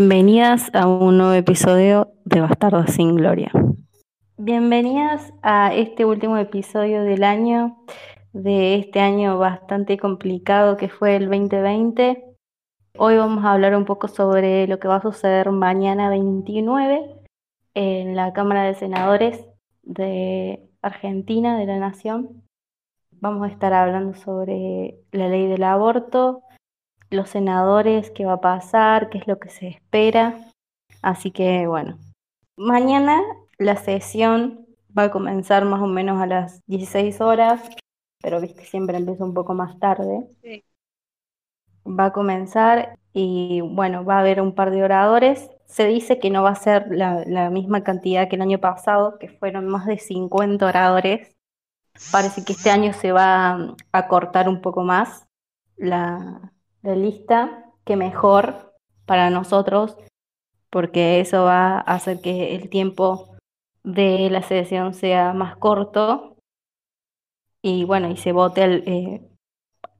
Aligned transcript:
Bienvenidas 0.00 0.70
a 0.74 0.86
un 0.86 1.18
nuevo 1.18 1.32
episodio 1.32 2.12
de 2.24 2.40
Bastardos 2.40 2.92
sin 2.92 3.16
Gloria. 3.16 3.50
Bienvenidas 4.36 5.32
a 5.42 5.74
este 5.74 6.04
último 6.04 6.36
episodio 6.36 7.02
del 7.02 7.24
año, 7.24 7.76
de 8.32 8.76
este 8.76 9.00
año 9.00 9.38
bastante 9.38 9.98
complicado 9.98 10.76
que 10.76 10.88
fue 10.88 11.16
el 11.16 11.28
2020. 11.28 12.24
Hoy 12.96 13.16
vamos 13.16 13.44
a 13.44 13.52
hablar 13.52 13.74
un 13.74 13.84
poco 13.86 14.06
sobre 14.06 14.68
lo 14.68 14.78
que 14.78 14.86
va 14.86 14.98
a 14.98 15.02
suceder 15.02 15.50
mañana 15.50 16.10
29 16.10 17.16
en 17.74 18.14
la 18.14 18.32
Cámara 18.32 18.62
de 18.62 18.76
Senadores 18.76 19.48
de 19.82 20.62
Argentina, 20.80 21.58
de 21.58 21.66
la 21.66 21.78
Nación. 21.78 22.44
Vamos 23.20 23.48
a 23.48 23.50
estar 23.50 23.72
hablando 23.72 24.16
sobre 24.16 25.00
la 25.10 25.26
ley 25.26 25.48
del 25.48 25.64
aborto, 25.64 26.44
los 27.10 27.30
senadores, 27.30 28.10
qué 28.10 28.24
va 28.24 28.34
a 28.34 28.40
pasar, 28.40 29.10
qué 29.10 29.18
es 29.18 29.26
lo 29.26 29.38
que 29.38 29.48
se 29.48 29.68
espera. 29.68 30.38
Así 31.02 31.30
que 31.30 31.66
bueno, 31.66 31.98
mañana 32.56 33.20
la 33.58 33.76
sesión 33.76 34.66
va 34.96 35.04
a 35.04 35.10
comenzar 35.10 35.64
más 35.64 35.80
o 35.80 35.86
menos 35.86 36.20
a 36.20 36.26
las 36.26 36.60
16 36.66 37.20
horas, 37.20 37.62
pero 38.20 38.40
viste, 38.40 38.64
siempre 38.64 38.96
empieza 38.96 39.24
un 39.24 39.34
poco 39.34 39.54
más 39.54 39.78
tarde. 39.78 40.28
Sí. 40.42 40.64
Va 41.86 42.06
a 42.06 42.12
comenzar 42.12 42.98
y 43.12 43.60
bueno, 43.62 44.04
va 44.04 44.16
a 44.16 44.20
haber 44.20 44.40
un 44.40 44.54
par 44.54 44.70
de 44.70 44.82
oradores. 44.82 45.50
Se 45.66 45.86
dice 45.86 46.18
que 46.18 46.30
no 46.30 46.42
va 46.42 46.50
a 46.50 46.54
ser 46.54 46.86
la, 46.90 47.24
la 47.26 47.50
misma 47.50 47.82
cantidad 47.82 48.28
que 48.28 48.36
el 48.36 48.42
año 48.42 48.58
pasado, 48.58 49.18
que 49.18 49.28
fueron 49.28 49.66
más 49.68 49.86
de 49.86 49.98
50 49.98 50.66
oradores. 50.66 51.34
Parece 52.12 52.44
que 52.44 52.52
este 52.52 52.70
año 52.70 52.92
se 52.92 53.12
va 53.12 53.74
a 53.92 54.08
cortar 54.08 54.48
un 54.48 54.60
poco 54.60 54.82
más 54.82 55.26
la, 55.76 56.52
la 56.88 56.96
lista, 56.96 57.64
que 57.84 57.96
mejor 57.96 58.74
para 59.06 59.30
nosotros, 59.30 59.96
porque 60.70 61.20
eso 61.20 61.44
va 61.44 61.76
a 61.78 61.80
hacer 61.80 62.20
que 62.20 62.54
el 62.56 62.68
tiempo 62.70 63.36
de 63.84 64.28
la 64.30 64.42
sesión 64.42 64.94
sea 64.94 65.32
más 65.32 65.56
corto 65.56 66.36
y 67.62 67.84
bueno, 67.84 68.08
y 68.10 68.16
se 68.16 68.32
vote 68.32 68.64
el, 68.64 68.84
eh, 68.86 69.28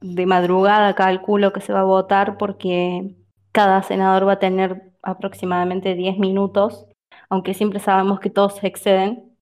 de 0.01 0.25
madrugada, 0.25 0.95
calculo 0.95 1.53
que 1.53 1.61
se 1.61 1.73
va 1.73 1.81
a 1.81 1.83
votar 1.83 2.37
porque 2.37 3.15
cada 3.51 3.83
senador 3.83 4.27
va 4.27 4.33
a 4.33 4.39
tener 4.39 4.91
aproximadamente 5.03 5.95
10 5.95 6.17
minutos, 6.17 6.87
aunque 7.29 7.53
siempre 7.53 7.79
sabemos 7.79 8.19
que 8.19 8.29
todos 8.29 8.63
exceden, 8.63 9.37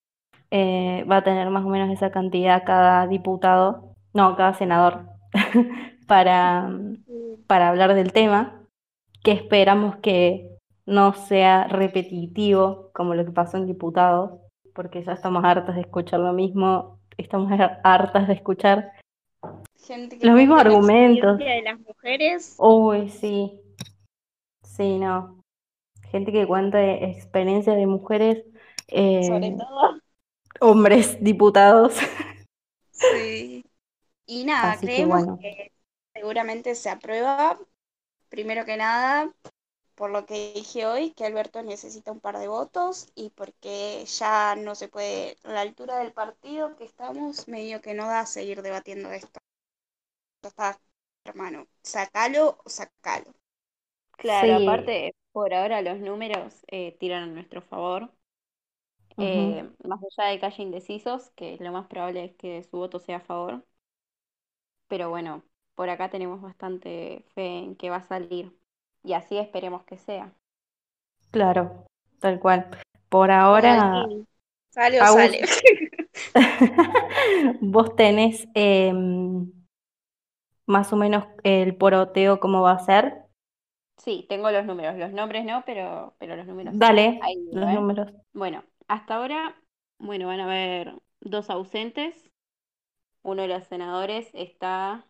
eh, 0.52 1.06
va 1.10 1.18
a 1.18 1.24
tener 1.24 1.50
más 1.50 1.66
o 1.66 1.70
menos 1.70 1.90
esa 1.92 2.12
cantidad 2.12 2.64
cada 2.66 3.08
diputado, 3.08 3.96
no, 4.14 4.36
cada 4.36 4.54
senador, 4.54 5.06
para, 6.08 6.72
para 7.48 7.70
hablar 7.70 7.94
del 7.94 8.12
tema, 8.14 8.62
que 9.24 9.32
esperamos 9.34 9.98
que 9.98 10.58
no 10.86 11.14
sea 11.14 11.66
repetitivo 11.66 12.90
como 12.94 13.14
lo 13.14 13.26
que 13.26 13.32
pasó 13.32 13.58
en 13.58 13.68
diputados, 13.68 14.40
porque 14.74 15.04
ya 15.04 15.14
estamos 15.14 15.44
hartas 15.44 15.76
de 15.76 15.82
escuchar 15.82 16.20
lo 16.22 16.34
mismo, 16.34 17.00
estamos 17.18 17.52
hartas 17.84 18.28
de 18.28 18.34
escuchar 18.34 18.92
Gente 19.86 20.18
que 20.18 20.26
los 20.26 20.36
mismos 20.36 20.58
la 20.58 20.62
argumentos. 20.70 21.40
experiencia 21.40 21.56
de 21.56 21.62
las 21.62 21.80
mujeres. 21.80 22.56
Uy, 22.58 23.10
sí, 23.10 23.60
sí, 24.64 24.98
no. 24.98 25.42
Gente 26.12 26.32
que 26.32 26.48
cuenta 26.48 26.84
experiencias 26.84 27.76
de 27.76 27.86
mujeres, 27.86 28.44
eh, 28.88 29.24
Sobre 29.26 29.52
todo. 29.52 30.00
hombres 30.62 31.22
diputados. 31.22 31.96
Sí. 32.92 33.64
Y 34.26 34.44
nada, 34.46 34.72
Así 34.72 34.88
que 34.88 34.94
creemos 34.94 35.24
bueno. 35.26 35.40
que 35.40 35.72
seguramente 36.18 36.76
se 36.76 36.90
aprueba. 36.90 37.60
Primero 38.30 38.66
que 38.66 38.78
nada, 38.78 39.34
por 39.96 40.12
lo 40.12 40.26
que 40.28 40.54
dije 40.56 40.86
hoy, 40.88 41.12
que 41.14 41.26
Alberto 41.26 41.64
necesita 41.64 42.12
un 42.14 42.20
par 42.22 42.40
de 42.40 42.48
votos 42.50 43.08
y 43.16 43.32
porque 43.32 44.06
ya 44.08 44.56
no 44.58 44.76
se 44.76 44.90
puede, 44.90 45.38
a 45.46 45.54
la 45.54 45.62
altura 45.62 46.00
del 46.00 46.14
partido 46.14 46.76
que 46.78 46.86
estamos, 46.86 47.48
medio 47.50 47.82
que 47.82 47.94
no 47.96 48.08
da 48.08 48.22
a 48.22 48.26
seguir 48.28 48.62
debatiendo 48.64 49.12
esto. 49.12 49.40
Ya 50.42 50.50
está, 50.50 50.82
hermano, 51.26 51.68
sacalo 51.84 52.58
o 52.66 52.70
sacalo. 52.70 53.32
Claro, 54.18 54.54
Sí. 54.54 54.56
aparte, 54.56 55.16
por 55.32 55.54
ahora 55.54 55.82
los 55.82 56.00
números 56.00 56.54
eh, 56.68 56.98
tiran 57.00 57.24
a 57.24 57.28
nuestro 57.28 57.62
favor. 57.62 58.12
Eh, 59.20 59.70
más 59.84 60.00
allá 60.18 60.30
de 60.32 60.40
que 60.40 60.46
haya 60.48 60.64
indecisos, 60.64 61.30
que 61.36 61.58
lo 61.60 61.72
más 61.72 61.86
probable 61.88 62.26
es 62.26 62.36
que 62.36 62.64
su 62.64 62.78
voto 62.78 63.00
sea 63.00 63.18
a 63.18 63.20
favor. 63.22 63.64
Pero 64.88 65.10
bueno, 65.10 65.44
por 65.78 65.90
acá 65.90 66.10
tenemos 66.10 66.42
bastante 66.42 67.24
fe 67.36 67.60
en 67.60 67.78
que 67.78 67.90
va 67.90 67.98
a 67.98 68.04
salir. 68.04 68.52
Y 69.06 69.14
así 69.14 69.38
esperemos 69.38 69.84
que 69.86 69.98
sea. 69.98 70.34
Claro, 71.32 71.86
tal 72.20 72.40
cual. 72.40 72.68
Por 73.10 73.32
ahora, 73.32 74.06
Sale 74.70 75.00
o 75.02 75.04
Agus- 75.06 75.32
sale. 75.32 75.42
vos 77.62 77.96
tenés 77.96 78.48
em, 78.54 79.52
más 80.66 80.92
o 80.94 80.96
menos 80.98 81.26
el 81.44 81.76
poroteo 81.76 82.40
cómo 82.40 82.62
va 82.62 82.74
a 82.74 82.80
ser. 82.80 83.24
Sí, 83.98 84.26
tengo 84.30 84.52
los 84.52 84.66
números. 84.66 84.96
Los 84.98 85.12
nombres 85.12 85.46
no, 85.46 85.64
pero, 85.66 86.16
pero 86.20 86.36
los 86.36 86.46
números. 86.46 86.74
Dale, 86.78 87.20
Ahí 87.24 87.36
digo, 87.38 87.60
los 87.60 87.70
¿eh? 87.70 87.74
números. 87.74 88.12
Bueno, 88.34 88.64
hasta 88.88 89.16
ahora, 89.16 89.56
bueno, 90.00 90.28
van 90.28 90.40
a 90.40 90.46
haber 90.46 90.94
dos 91.22 91.50
ausentes. 91.50 92.16
Uno 93.24 93.44
de 93.44 93.48
los 93.50 93.64
senadores 93.66 94.30
está, 94.34 95.06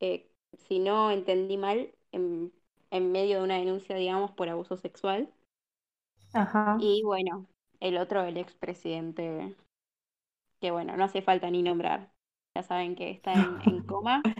eh, 0.00 0.30
si 0.68 0.78
no 0.78 1.10
entendí 1.10 1.56
mal, 1.56 1.94
en, 2.12 2.52
en 2.90 3.12
medio 3.12 3.38
de 3.38 3.44
una 3.44 3.56
denuncia, 3.58 3.96
digamos, 3.96 4.30
por 4.32 4.48
abuso 4.48 4.76
sexual. 4.76 5.32
Ajá. 6.32 6.64
Y 6.76 7.02
bueno, 7.02 7.48
el 7.80 7.96
otro, 7.98 8.22
el 8.22 8.36
expresidente, 8.36 9.56
que 10.60 10.70
bueno, 10.70 10.96
no 10.96 11.04
hace 11.04 11.22
falta 11.22 11.50
ni 11.50 11.62
nombrar. 11.62 12.12
Ya 12.54 12.62
saben 12.62 12.96
que 12.96 13.10
está 13.10 13.36
en, 13.38 13.58
en 13.62 13.82
coma 13.86 14.30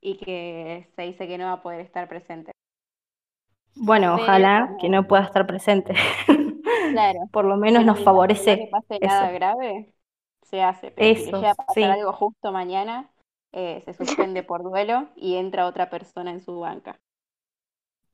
y 0.00 0.18
que 0.18 0.88
se 0.96 1.02
dice 1.02 1.26
que 1.28 1.38
no 1.38 1.46
va 1.46 1.54
a 1.54 1.62
poder 1.62 1.80
estar 1.82 2.08
presente. 2.08 2.52
Bueno, 3.76 4.14
Pero 4.14 4.16
ojalá 4.16 4.54
como- 4.54 4.78
que 4.80 4.88
no 4.88 5.06
pueda 5.06 5.24
estar 5.24 5.46
presente. 5.46 5.94
Claro. 6.88 7.30
Por 7.32 7.44
lo 7.44 7.56
menos 7.56 7.84
nos 7.84 8.00
favorece 8.00 8.52
No 8.52 8.56
le 8.56 8.68
pase 8.68 9.00
nada 9.00 9.30
grave, 9.32 9.94
se 10.42 10.62
hace. 10.62 10.90
Pero 10.92 11.12
si 11.14 11.22
Eso, 11.22 11.34
llega 11.34 11.52
a 11.52 11.54
pasar 11.56 11.90
sí. 11.90 11.92
algo 11.92 12.12
justo 12.12 12.52
mañana, 12.52 13.12
eh, 13.54 13.82
se 13.84 13.94
suspende 14.26 14.42
por 14.42 14.62
duelo 14.62 15.08
y 15.16 15.36
entra 15.36 15.66
otra 15.66 15.90
persona 15.90 16.30
en 16.30 16.40
su 16.40 16.58
banca. 16.60 16.98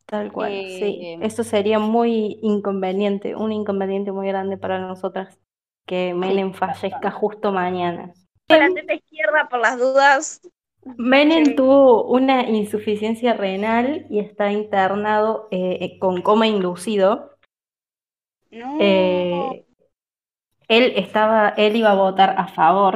Tal 0.07 0.33
cual, 0.33 0.51
sí. 0.53 1.01
Eh, 1.03 1.19
Eso 1.21 1.45
sería 1.45 1.79
muy 1.79 2.39
inconveniente, 2.43 3.37
un 3.37 3.53
inconveniente 3.53 4.13
muy 4.13 4.29
grande 4.29 4.57
para 4.59 4.81
nosotras 4.81 5.39
que 5.87 6.15
Menem 6.15 6.53
fallezca 6.53 7.11
justo 7.11 7.53
mañana. 7.53 8.13
Con 8.49 8.59
la 8.59 8.69
teta 8.75 8.95
izquierda 8.95 9.49
por 9.49 9.61
las 9.61 9.79
dudas. 9.79 10.41
Menem 10.97 11.45
Sí. 11.45 11.55
tuvo 11.55 12.05
una 12.05 12.49
insuficiencia 12.49 13.35
renal 13.35 14.07
y 14.11 14.19
está 14.21 14.51
internado 14.53 15.49
eh, 15.51 15.79
eh, 15.81 15.99
con 15.99 16.23
coma 16.23 16.47
inducido. 16.47 17.37
No. 18.51 18.77
Eh, 18.81 19.67
él 20.69 20.93
estaba, 20.97 21.51
él 21.51 21.77
iba 21.77 21.91
a 21.93 21.95
votar 21.97 22.35
a 22.39 22.49
favor, 22.49 22.95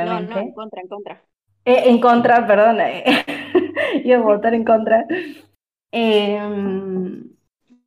no, 0.00 0.20
no, 0.20 0.20
claramente. 0.24 0.38
en 0.40 0.52
contra, 0.52 0.80
en 0.82 0.88
contra. 0.88 1.27
Eh, 1.68 1.82
en 1.90 2.00
contra, 2.00 2.46
perdón. 2.46 2.80
eh, 2.80 3.04
iba 4.04 4.18
a 4.18 4.22
votar 4.22 4.54
en 4.54 4.64
contra. 4.64 5.06
Em, 5.92 7.30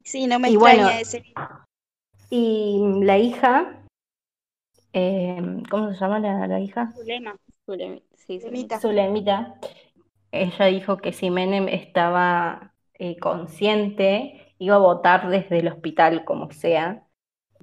Sí, 0.03 0.27
no 0.27 0.39
me 0.39 0.49
Y 0.49 0.53
extraña 0.53 0.83
bueno, 0.83 1.01
ese. 1.01 1.23
y 2.29 2.79
la 3.03 3.17
hija, 3.17 3.83
em, 4.93 5.63
¿cómo 5.69 5.91
se 5.93 5.99
llama 5.99 6.19
la, 6.19 6.47
la 6.47 6.59
hija? 6.59 6.93
Zulema. 6.95 7.35
Sí, 8.15 8.39
sí. 8.39 8.39
Zulemita. 8.39 8.79
Zulemita. 8.79 9.55
Ella 10.31 10.65
dijo 10.65 10.97
que 10.97 11.13
si 11.13 11.29
Menem 11.29 11.67
estaba 11.67 12.73
eh, 12.99 13.17
consciente, 13.19 14.55
iba 14.59 14.75
a 14.75 14.79
votar 14.79 15.29
desde 15.29 15.59
el 15.59 15.67
hospital 15.67 16.23
como 16.25 16.51
sea. 16.51 17.07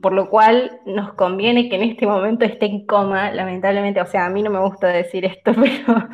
Por 0.02 0.12
lo 0.12 0.30
cual 0.30 0.80
nos 0.86 1.14
conviene 1.14 1.68
que 1.68 1.76
en 1.76 1.82
este 1.82 2.06
momento 2.06 2.44
esté 2.44 2.66
en 2.66 2.86
coma, 2.86 3.32
lamentablemente, 3.32 4.00
o 4.00 4.06
sea, 4.06 4.26
a 4.26 4.30
mí 4.30 4.42
no 4.42 4.50
me 4.50 4.60
gusta 4.60 4.88
decir 4.88 5.24
esto, 5.24 5.52
pero 5.60 6.08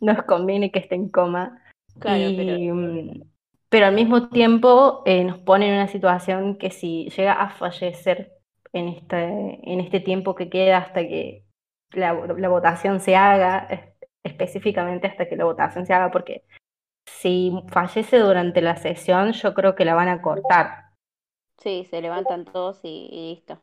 nos 0.00 0.22
conviene 0.24 0.70
que 0.70 0.80
esté 0.80 0.94
en 0.96 1.08
coma. 1.10 1.58
Claro, 1.98 2.24
Y, 2.24 2.36
pero 2.36 2.68
mm, 2.72 3.22
pero 3.68 3.86
al 3.86 3.94
mismo 3.94 4.28
tiempo 4.28 5.02
eh, 5.06 5.24
nos 5.24 5.38
pone 5.38 5.68
en 5.68 5.74
una 5.74 5.88
situación 5.88 6.58
que 6.58 6.70
si 6.70 7.08
llega 7.10 7.32
a 7.34 7.50
fallecer 7.50 8.32
en 8.72 8.88
este, 8.88 9.16
en 9.72 9.80
este 9.80 10.00
tiempo 10.00 10.34
que 10.34 10.50
queda 10.50 10.78
hasta 10.78 11.00
que 11.02 11.44
la, 11.92 12.12
la 12.14 12.48
votación 12.48 13.00
se 13.00 13.16
haga, 13.16 13.66
es- 13.70 13.80
específicamente 14.24 15.06
hasta 15.06 15.28
que 15.28 15.36
la 15.36 15.44
votación 15.44 15.86
se 15.86 15.94
haga, 15.94 16.10
porque 16.10 16.44
si 17.06 17.52
fallece 17.70 18.18
durante 18.18 18.62
la 18.62 18.76
sesión, 18.76 19.32
yo 19.32 19.54
creo 19.54 19.74
que 19.76 19.84
la 19.86 19.94
van 19.94 20.08
a 20.08 20.22
cortar. 20.22 20.81
Sí, 21.62 21.86
se 21.90 22.00
levantan 22.00 22.44
todos 22.44 22.80
y, 22.82 23.08
y 23.10 23.34
listo. 23.34 23.62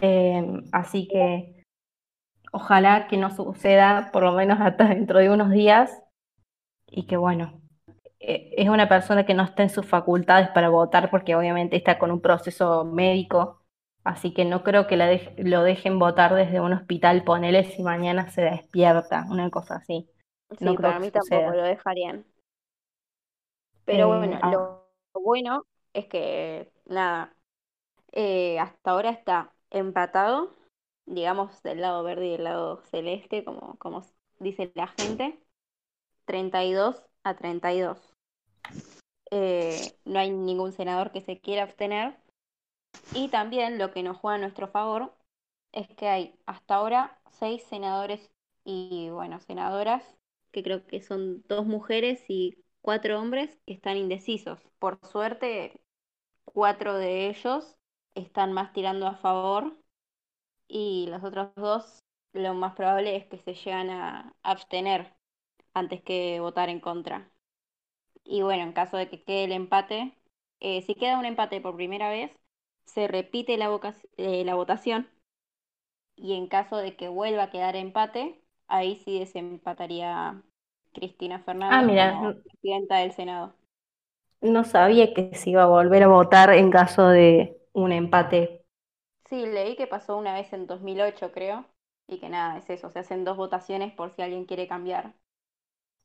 Eh, 0.00 0.44
así 0.72 1.08
que 1.08 1.64
ojalá 2.52 3.08
que 3.08 3.16
no 3.16 3.30
suceda, 3.34 4.10
por 4.12 4.22
lo 4.22 4.32
menos 4.32 4.58
hasta 4.60 4.88
dentro 4.88 5.18
de 5.18 5.30
unos 5.30 5.50
días, 5.50 6.02
y 6.86 7.06
que 7.06 7.16
bueno, 7.16 7.60
eh, 8.20 8.50
es 8.56 8.68
una 8.68 8.88
persona 8.88 9.24
que 9.26 9.34
no 9.34 9.44
está 9.44 9.62
en 9.62 9.70
sus 9.70 9.86
facultades 9.86 10.48
para 10.50 10.68
votar 10.68 11.10
porque 11.10 11.36
obviamente 11.36 11.76
está 11.76 11.98
con 11.98 12.10
un 12.10 12.20
proceso 12.20 12.84
médico, 12.84 13.62
así 14.04 14.32
que 14.32 14.44
no 14.44 14.62
creo 14.62 14.86
que 14.86 14.96
la 14.96 15.10
lo 15.38 15.62
dejen 15.62 15.98
votar 15.98 16.34
desde 16.34 16.60
un 16.60 16.72
hospital, 16.72 17.24
ponele 17.24 17.64
si 17.64 17.82
mañana 17.82 18.30
se 18.30 18.42
despierta, 18.42 19.26
una 19.30 19.50
cosa 19.50 19.76
así. 19.76 20.10
Sí, 20.58 20.64
no 20.64 20.74
para 20.74 20.98
mí 20.98 21.10
tampoco 21.10 21.50
lo 21.50 21.62
dejarían. 21.62 22.24
Pero 23.84 24.14
eh, 24.14 24.18
bueno, 24.18 24.38
ah. 24.42 24.50
lo 24.50 25.22
bueno 25.22 25.64
es 25.92 26.06
que, 26.06 26.70
nada, 26.88 27.34
eh, 28.12 28.58
hasta 28.58 28.90
ahora 28.90 29.10
está 29.10 29.52
empatado, 29.70 30.56
digamos, 31.06 31.62
del 31.62 31.80
lado 31.80 32.02
verde 32.02 32.26
y 32.26 32.32
del 32.32 32.44
lado 32.44 32.82
celeste, 32.90 33.44
como, 33.44 33.76
como 33.78 34.04
dice 34.38 34.72
la 34.74 34.88
gente, 34.88 35.38
32 36.24 37.02
a 37.24 37.36
32. 37.36 38.14
Eh, 39.30 39.94
no 40.04 40.18
hay 40.18 40.30
ningún 40.30 40.72
senador 40.72 41.12
que 41.12 41.20
se 41.20 41.40
quiera 41.40 41.64
abstener. 41.64 42.16
Y 43.14 43.28
también 43.28 43.78
lo 43.78 43.92
que 43.92 44.02
nos 44.02 44.16
juega 44.16 44.36
a 44.36 44.40
nuestro 44.40 44.68
favor 44.68 45.14
es 45.72 45.88
que 45.96 46.08
hay 46.08 46.34
hasta 46.46 46.76
ahora 46.76 47.20
seis 47.30 47.62
senadores 47.64 48.30
y, 48.64 49.10
bueno, 49.10 49.40
senadoras, 49.40 50.04
que 50.52 50.62
creo 50.62 50.86
que 50.86 51.02
son 51.02 51.42
dos 51.48 51.66
mujeres 51.66 52.22
y 52.28 52.58
cuatro 52.80 53.20
hombres 53.20 53.58
que 53.66 53.74
están 53.74 53.96
indecisos. 53.96 54.58
Por 54.78 54.98
suerte, 55.06 55.80
cuatro 56.52 56.94
de 56.98 57.28
ellos 57.28 57.76
están 58.14 58.52
más 58.52 58.72
tirando 58.72 59.06
a 59.06 59.16
favor 59.16 59.76
y 60.68 61.06
los 61.08 61.24
otros 61.24 61.50
dos 61.56 62.04
lo 62.32 62.54
más 62.54 62.74
probable 62.74 63.16
es 63.16 63.26
que 63.26 63.38
se 63.38 63.54
llegan 63.54 63.90
a 63.90 64.34
abstener 64.42 65.14
antes 65.74 66.02
que 66.02 66.40
votar 66.40 66.68
en 66.68 66.80
contra. 66.80 67.30
Y 68.24 68.42
bueno, 68.42 68.62
en 68.64 68.72
caso 68.72 68.96
de 68.96 69.08
que 69.08 69.22
quede 69.24 69.44
el 69.44 69.52
empate, 69.52 70.14
eh, 70.60 70.82
si 70.82 70.94
queda 70.94 71.18
un 71.18 71.24
empate 71.26 71.60
por 71.60 71.76
primera 71.76 72.10
vez, 72.10 72.32
se 72.84 73.08
repite 73.08 73.56
la, 73.58 73.68
eh, 74.18 74.44
la 74.44 74.54
votación 74.54 75.08
y 76.16 76.34
en 76.34 76.48
caso 76.48 76.76
de 76.76 76.96
que 76.96 77.08
vuelva 77.08 77.44
a 77.44 77.50
quedar 77.50 77.76
empate, 77.76 78.42
ahí 78.68 78.96
sí 79.04 79.18
desempataría 79.18 80.42
Cristina 80.92 81.40
Fernández 81.40 81.86
ah, 82.00 82.10
como 82.20 82.42
presidenta 82.42 82.98
del 82.98 83.12
Senado. 83.12 83.54
No 84.40 84.64
sabía 84.64 85.14
que 85.14 85.34
se 85.34 85.50
iba 85.50 85.62
a 85.62 85.66
volver 85.66 86.02
a 86.02 86.08
votar 86.08 86.50
en 86.52 86.70
caso 86.70 87.08
de 87.08 87.56
un 87.72 87.92
empate. 87.92 88.64
Sí, 89.28 89.46
leí 89.46 89.76
que 89.76 89.86
pasó 89.86 90.16
una 90.16 90.34
vez 90.34 90.52
en 90.52 90.66
2008, 90.66 91.30
creo, 91.30 91.66
y 92.08 92.18
que 92.18 92.28
nada, 92.28 92.58
es 92.58 92.68
eso, 92.68 92.90
se 92.90 92.98
hacen 92.98 93.24
dos 93.24 93.36
votaciones 93.36 93.92
por 93.94 94.10
si 94.10 94.22
alguien 94.22 94.44
quiere 94.44 94.66
cambiar. 94.66 95.14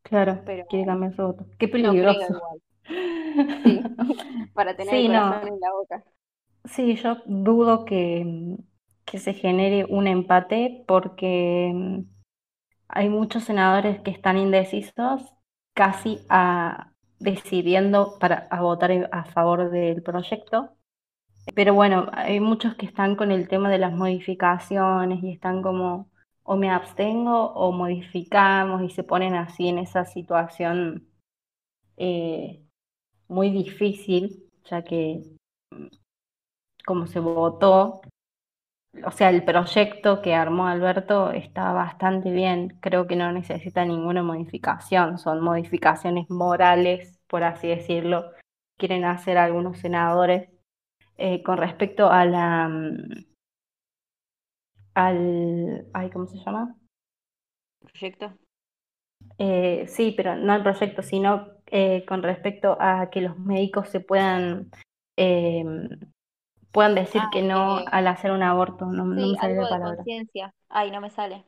Claro, 0.04 0.42
Pero, 0.46 0.66
quiere 0.70 0.86
cambiar 0.86 1.16
su 1.16 1.22
voto. 1.24 1.46
Qué 1.58 1.68
peligroso. 1.68 2.42
Sí, 3.64 3.82
para 4.54 4.76
tener 4.76 4.96
el 4.96 5.06
corazón 5.06 5.48
en 5.48 5.60
la 5.60 5.72
boca. 5.72 6.04
Sí, 6.66 6.96
yo 6.96 7.18
dudo 7.26 7.86
que, 7.86 8.58
que 9.06 9.20
se 9.20 9.34
genere 9.34 9.86
un 9.86 10.08
empate 10.08 10.84
porque 10.88 11.72
mm, 11.74 12.00
hay 12.90 13.10
muchos 13.10 13.44
senadores 13.46 14.02
que 14.02 14.12
están 14.12 14.38
indecisos 14.38 15.24
casi 15.74 16.20
a, 16.30 16.93
decidiendo 17.24 18.18
para 18.20 18.48
votar 18.62 19.10
a 19.12 19.26
favor 19.26 19.72
del 19.72 20.04
proyecto. 20.04 20.76
Pero 21.56 21.74
bueno, 21.74 22.08
hay 22.14 22.40
muchos 22.40 22.76
que 22.76 22.86
están 22.86 23.16
con 23.16 23.32
el 23.32 23.48
tema 23.48 23.70
de 23.70 23.80
las 23.80 23.94
modificaciones 23.94 25.24
y 25.24 25.32
están 25.32 25.62
como 25.62 26.12
o 26.44 26.58
me 26.58 26.70
abstengo 26.70 27.54
o 27.54 27.72
modificamos 27.72 28.82
y 28.84 28.90
se 28.90 29.04
ponen 29.04 29.34
así 29.36 29.70
en 29.70 29.80
esa 29.80 30.06
situación 30.06 31.08
eh, 31.98 32.62
muy 33.30 33.50
difícil, 33.50 34.44
ya 34.66 34.84
que 34.84 35.24
mm, 35.72 35.88
como 36.86 37.08
se 37.08 37.20
votó, 37.20 38.02
o 39.06 39.12
sea, 39.12 39.30
el 39.30 39.44
proyecto 39.44 40.22
que 40.22 40.36
armó 40.36 40.68
Alberto 40.68 41.32
está 41.32 41.72
bastante 41.72 42.32
bien, 42.32 42.78
creo 42.80 43.08
que 43.08 43.16
no 43.16 43.32
necesita 43.32 43.86
ninguna 43.86 44.22
modificación, 44.22 45.18
son 45.18 45.42
modificaciones 45.42 46.30
morales, 46.30 47.20
por 47.28 47.44
así 47.44 47.68
decirlo, 47.68 48.32
quieren 48.78 49.06
hacer 49.06 49.38
algunos 49.38 49.80
senadores 49.80 50.50
eh, 51.18 51.42
con 51.44 51.58
respecto 51.58 52.10
a 52.12 52.26
la 52.26 52.68
mm, 52.70 53.26
al 54.94 55.88
ay, 55.94 56.10
¿cómo 56.12 56.28
se 56.28 56.38
llama? 56.38 56.76
Proyecto. 57.80 58.38
Eh, 59.38 59.86
sí, 59.88 60.14
pero 60.16 60.36
no 60.36 60.54
al 60.54 60.64
proyecto, 60.64 61.02
sino 61.02 61.48
eh, 61.68 62.06
con 62.06 62.22
respecto 62.22 62.78
a 62.80 63.10
que 63.10 63.22
los 63.22 63.40
médicos 63.40 63.90
se 63.90 64.00
puedan 64.02 64.70
puedan 66.74 66.96
decir 66.96 67.22
ah, 67.24 67.30
que 67.32 67.44
no 67.44 67.80
eh, 67.80 67.86
al 67.92 68.08
hacer 68.08 68.32
un 68.32 68.44
aborto. 68.44 68.88
No, 68.88 69.06
me 69.06 69.36
sale 69.36 69.56
la 69.56 69.70
palabra. 69.70 69.96
conciencia. 69.96 70.54
Ay, 70.68 70.92
no 70.92 71.00
me 71.00 71.10
sale. 71.10 71.46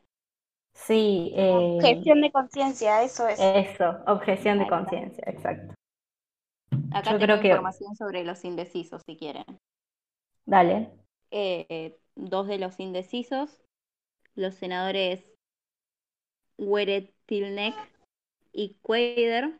Sí. 0.72 1.32
Eh, 1.34 1.50
objeción 1.50 2.20
de 2.22 2.30
conciencia, 2.30 3.02
eso 3.02 3.26
es. 3.26 3.38
Eso, 3.40 3.98
objeción 4.06 4.60
de 4.60 4.68
conciencia, 4.68 5.24
exacto. 5.26 5.74
Acá 6.92 7.12
Yo 7.12 7.18
tengo 7.18 7.40
creo 7.40 7.52
información 7.52 7.96
sobre 7.96 8.24
los 8.24 8.44
indecisos, 8.44 9.02
si 9.04 9.16
quieren. 9.16 9.44
Dale. 10.44 10.92
Eh, 11.30 11.98
dos 12.14 12.46
de 12.46 12.58
los 12.58 12.78
indecisos, 12.78 13.64
los 14.36 14.54
senadores 14.54 15.24
Tilnek 17.26 17.74
y 18.52 18.76
Quader, 18.80 19.58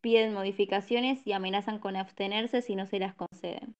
piden 0.00 0.32
modificaciones 0.32 1.26
y 1.26 1.32
amenazan 1.32 1.80
con 1.80 1.96
abstenerse 1.96 2.62
si 2.62 2.76
no 2.76 2.86
se 2.86 3.00
las 3.00 3.14
conceden 3.14 3.74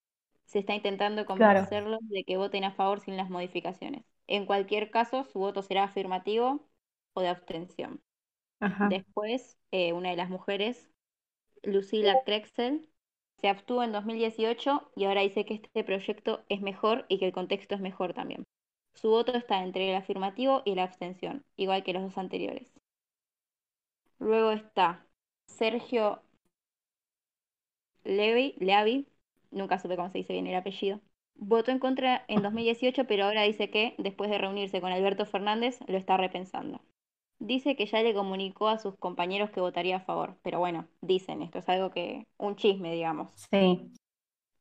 se 0.50 0.58
está 0.58 0.74
intentando 0.74 1.26
convencerlos 1.26 2.00
de 2.08 2.24
que 2.24 2.36
voten 2.36 2.64
a 2.64 2.72
favor 2.72 2.98
sin 2.98 3.16
las 3.16 3.30
modificaciones. 3.30 4.04
En 4.26 4.46
cualquier 4.46 4.90
caso, 4.90 5.24
su 5.24 5.38
voto 5.38 5.62
será 5.62 5.84
afirmativo 5.84 6.68
o 7.12 7.20
de 7.20 7.28
abstención. 7.28 8.02
Después, 8.88 9.56
eh, 9.70 9.92
una 9.92 10.10
de 10.10 10.16
las 10.16 10.28
mujeres, 10.28 10.90
Lucila 11.62 12.24
Krexel, 12.24 12.88
se 13.36 13.48
abstuvo 13.48 13.84
en 13.84 13.92
2018 13.92 14.90
y 14.96 15.04
ahora 15.04 15.20
dice 15.20 15.44
que 15.44 15.54
este 15.54 15.84
proyecto 15.84 16.44
es 16.48 16.60
mejor 16.60 17.06
y 17.08 17.20
que 17.20 17.26
el 17.26 17.32
contexto 17.32 17.76
es 17.76 17.80
mejor 17.80 18.12
también. 18.12 18.44
Su 18.94 19.10
voto 19.10 19.32
está 19.36 19.62
entre 19.62 19.88
el 19.88 19.94
afirmativo 19.96 20.62
y 20.64 20.74
la 20.74 20.82
abstención, 20.82 21.44
igual 21.56 21.84
que 21.84 21.92
los 21.92 22.02
dos 22.02 22.18
anteriores. 22.18 22.72
Luego 24.18 24.50
está 24.50 25.06
Sergio 25.46 26.22
Levi, 28.04 28.56
Leavi, 28.58 29.06
nunca 29.50 29.78
supe 29.78 29.96
cómo 29.96 30.10
se 30.10 30.18
dice 30.18 30.32
bien 30.32 30.46
el 30.46 30.54
apellido, 30.54 31.00
votó 31.34 31.70
en 31.70 31.78
contra 31.78 32.24
en 32.28 32.42
2018, 32.42 33.06
pero 33.06 33.24
ahora 33.24 33.42
dice 33.42 33.70
que, 33.70 33.94
después 33.98 34.30
de 34.30 34.38
reunirse 34.38 34.80
con 34.80 34.92
Alberto 34.92 35.26
Fernández, 35.26 35.80
lo 35.86 35.96
está 35.96 36.16
repensando. 36.16 36.80
Dice 37.38 37.74
que 37.74 37.86
ya 37.86 38.02
le 38.02 38.12
comunicó 38.12 38.68
a 38.68 38.78
sus 38.78 38.96
compañeros 38.96 39.50
que 39.50 39.60
votaría 39.60 39.96
a 39.96 40.00
favor, 40.00 40.36
pero 40.42 40.58
bueno, 40.58 40.86
dicen, 41.00 41.40
esto 41.40 41.58
es 41.58 41.68
algo 41.68 41.90
que, 41.90 42.26
un 42.36 42.56
chisme, 42.56 42.92
digamos. 42.92 43.30
Sí. 43.50 43.90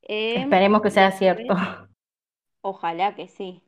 Em, 0.02 0.42
Esperemos 0.42 0.80
que 0.80 0.90
sea 0.90 1.10
cierto. 1.12 1.54
Ojalá 2.62 3.14
que 3.14 3.28
sí. 3.28 3.62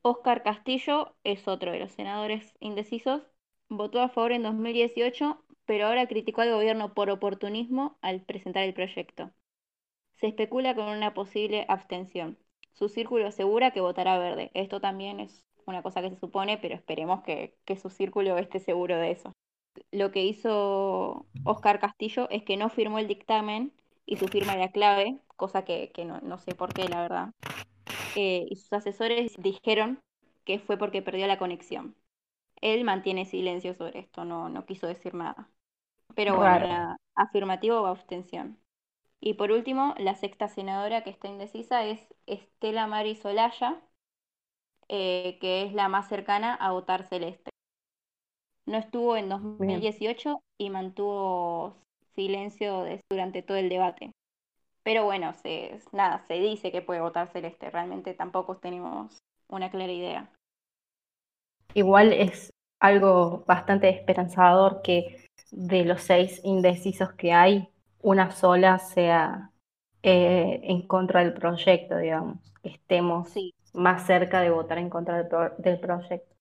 Oscar 0.00 0.42
Castillo 0.42 1.14
es 1.24 1.46
otro 1.46 1.72
de 1.72 1.80
los 1.80 1.92
senadores 1.92 2.54
indecisos. 2.60 3.22
Votó 3.68 4.00
a 4.00 4.08
favor 4.08 4.32
en 4.32 4.42
2018, 4.42 5.44
pero 5.66 5.86
ahora 5.86 6.06
criticó 6.06 6.40
al 6.40 6.52
gobierno 6.52 6.94
por 6.94 7.10
oportunismo 7.10 7.98
al 8.00 8.22
presentar 8.22 8.62
el 8.64 8.72
proyecto. 8.72 9.30
Se 10.20 10.26
especula 10.26 10.74
con 10.74 10.88
una 10.88 11.14
posible 11.14 11.64
abstención. 11.68 12.38
Su 12.72 12.88
círculo 12.88 13.26
asegura 13.26 13.70
que 13.70 13.80
votará 13.80 14.18
verde. 14.18 14.50
Esto 14.54 14.80
también 14.80 15.20
es 15.20 15.44
una 15.66 15.82
cosa 15.82 16.00
que 16.00 16.10
se 16.10 16.16
supone, 16.16 16.58
pero 16.58 16.74
esperemos 16.74 17.22
que, 17.22 17.54
su 17.80 17.90
círculo 17.90 18.36
esté 18.38 18.58
seguro 18.58 18.96
de 18.96 19.12
eso. 19.12 19.32
Lo 19.92 20.10
que 20.10 20.24
hizo 20.24 21.26
Oscar 21.44 21.78
Castillo 21.78 22.28
es 22.30 22.42
que 22.42 22.56
no 22.56 22.68
firmó 22.68 22.98
el 22.98 23.06
dictamen 23.06 23.72
y 24.06 24.16
su 24.16 24.26
firma 24.26 24.54
era 24.54 24.72
clave, 24.72 25.18
cosa 25.36 25.64
que, 25.64 25.92
no, 26.04 26.38
sé 26.38 26.54
por 26.54 26.72
qué, 26.72 26.88
la 26.88 27.02
verdad. 27.02 27.30
Eh, 28.16 28.46
y 28.50 28.56
sus 28.56 28.72
asesores 28.72 29.34
dijeron 29.38 30.00
que 30.44 30.58
fue 30.58 30.78
porque 30.78 31.02
perdió 31.02 31.26
la 31.26 31.38
conexión. 31.38 31.94
Él 32.60 32.82
mantiene 32.82 33.24
silencio 33.24 33.74
sobre 33.74 34.00
esto, 34.00 34.24
no, 34.24 34.48
no 34.48 34.66
quiso 34.66 34.86
decir 34.88 35.14
nada. 35.14 35.48
Pero 36.14 36.36
bueno, 36.36 36.96
afirmativo 37.14 37.80
o 37.80 37.86
abstención. 37.86 38.58
Y 39.20 39.34
por 39.34 39.50
último, 39.50 39.94
la 39.98 40.14
sexta 40.14 40.48
senadora 40.48 41.02
que 41.02 41.10
está 41.10 41.28
indecisa 41.28 41.84
es 41.84 42.00
Estela 42.26 42.86
Mari 42.86 43.16
Solaya, 43.16 43.80
eh, 44.88 45.38
que 45.40 45.64
es 45.64 45.74
la 45.74 45.88
más 45.88 46.08
cercana 46.08 46.54
a 46.54 46.72
votar 46.72 47.06
celeste. 47.08 47.50
No 48.66 48.78
estuvo 48.78 49.16
en 49.16 49.28
2018 49.28 50.40
y 50.58 50.70
mantuvo 50.70 51.76
silencio 52.14 52.84
durante 53.10 53.42
todo 53.42 53.56
el 53.56 53.68
debate. 53.68 54.12
Pero 54.82 55.04
bueno, 55.04 55.32
se, 55.34 55.80
nada, 55.92 56.24
se 56.26 56.34
dice 56.34 56.70
que 56.70 56.82
puede 56.82 57.00
votar 57.00 57.28
celeste. 57.28 57.70
Realmente 57.70 58.14
tampoco 58.14 58.56
tenemos 58.56 59.18
una 59.48 59.70
clara 59.70 59.92
idea. 59.92 60.30
Igual 61.74 62.12
es 62.12 62.50
algo 62.80 63.44
bastante 63.46 63.88
esperanzador 63.88 64.82
que 64.82 65.26
de 65.50 65.84
los 65.84 66.02
seis 66.02 66.40
indecisos 66.44 67.12
que 67.14 67.32
hay, 67.32 67.68
una 68.00 68.30
sola 68.32 68.78
sea 68.78 69.52
eh, 70.02 70.60
en 70.64 70.86
contra 70.86 71.20
del 71.20 71.34
proyecto, 71.34 71.96
digamos, 71.98 72.38
que 72.62 72.70
estemos 72.70 73.28
Sí, 73.34 73.54
más 73.72 74.06
cerca 74.06 74.40
de 74.40 74.50
votar 74.50 74.78
en 74.78 74.90
contra 74.90 75.18
del, 75.18 75.28
pro- 75.28 75.54
del 75.58 75.80
proyecto. 75.80 76.36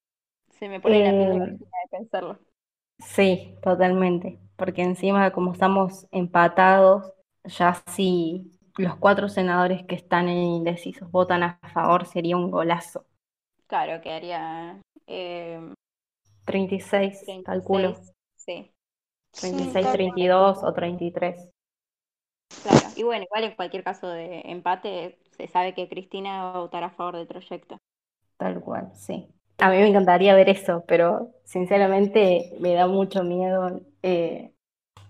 se 0.50 0.68
me 0.70 0.82
pone 0.82 1.02
la 1.02 1.16
piel 1.16 1.30
de 1.30 1.40
Eh, 1.40 1.58
de 1.62 1.90
pensarlo. 1.90 2.40
Sí, 3.00 3.56
totalmente, 3.64 4.40
porque 4.56 4.82
encima 4.84 5.32
como 5.32 5.54
estamos 5.54 6.08
empatados, 6.12 7.12
ya 7.46 7.82
si 7.88 8.52
los 8.78 8.96
cuatro 8.98 9.30
senadores 9.30 9.84
que 9.88 9.96
están 9.96 10.30
en 10.30 10.38
indecisos 10.38 11.10
votan 11.12 11.44
a 11.44 11.60
favor, 11.74 12.06
sería 12.06 12.38
un 12.38 12.52
golazo. 12.52 13.06
Claro, 13.68 14.02
quedaría 14.02 14.82
eh, 15.08 15.60
36, 16.46 17.40
calculo. 17.44 17.96
36. 17.96 18.14
Sí, 18.36 18.54
Sí, 18.64 18.74
36, 19.38 19.80
tal- 19.80 19.98
32 19.98 20.64
o 20.64 20.74
33. 20.74 21.50
claro. 22.62 22.92
Y 22.96 23.04
bueno, 23.04 23.24
igual 23.26 23.44
en 23.46 23.56
cualquier 23.56 23.84
caso 23.84 24.08
de 24.10 24.42
empate, 24.46 25.18
se 25.38 25.48
sabe 25.48 25.74
que 25.74 25.90
Cristina 25.90 26.44
va 26.44 26.56
a 26.56 26.60
votar 26.60 26.84
a 26.84 26.92
favor 26.92 27.16
del 27.18 27.28
proyecto. 27.28 27.78
Tal 28.38 28.62
cual, 28.62 28.92
sí. 28.96 29.28
A 29.60 29.70
mí 29.72 29.78
me 29.78 29.88
encantaría 29.88 30.36
ver 30.36 30.50
eso, 30.50 30.84
pero 30.88 31.32
sinceramente 31.44 32.56
me 32.60 32.74
da 32.74 32.88
mucho 32.88 33.24
miedo, 33.24 33.82
eh, 34.04 34.54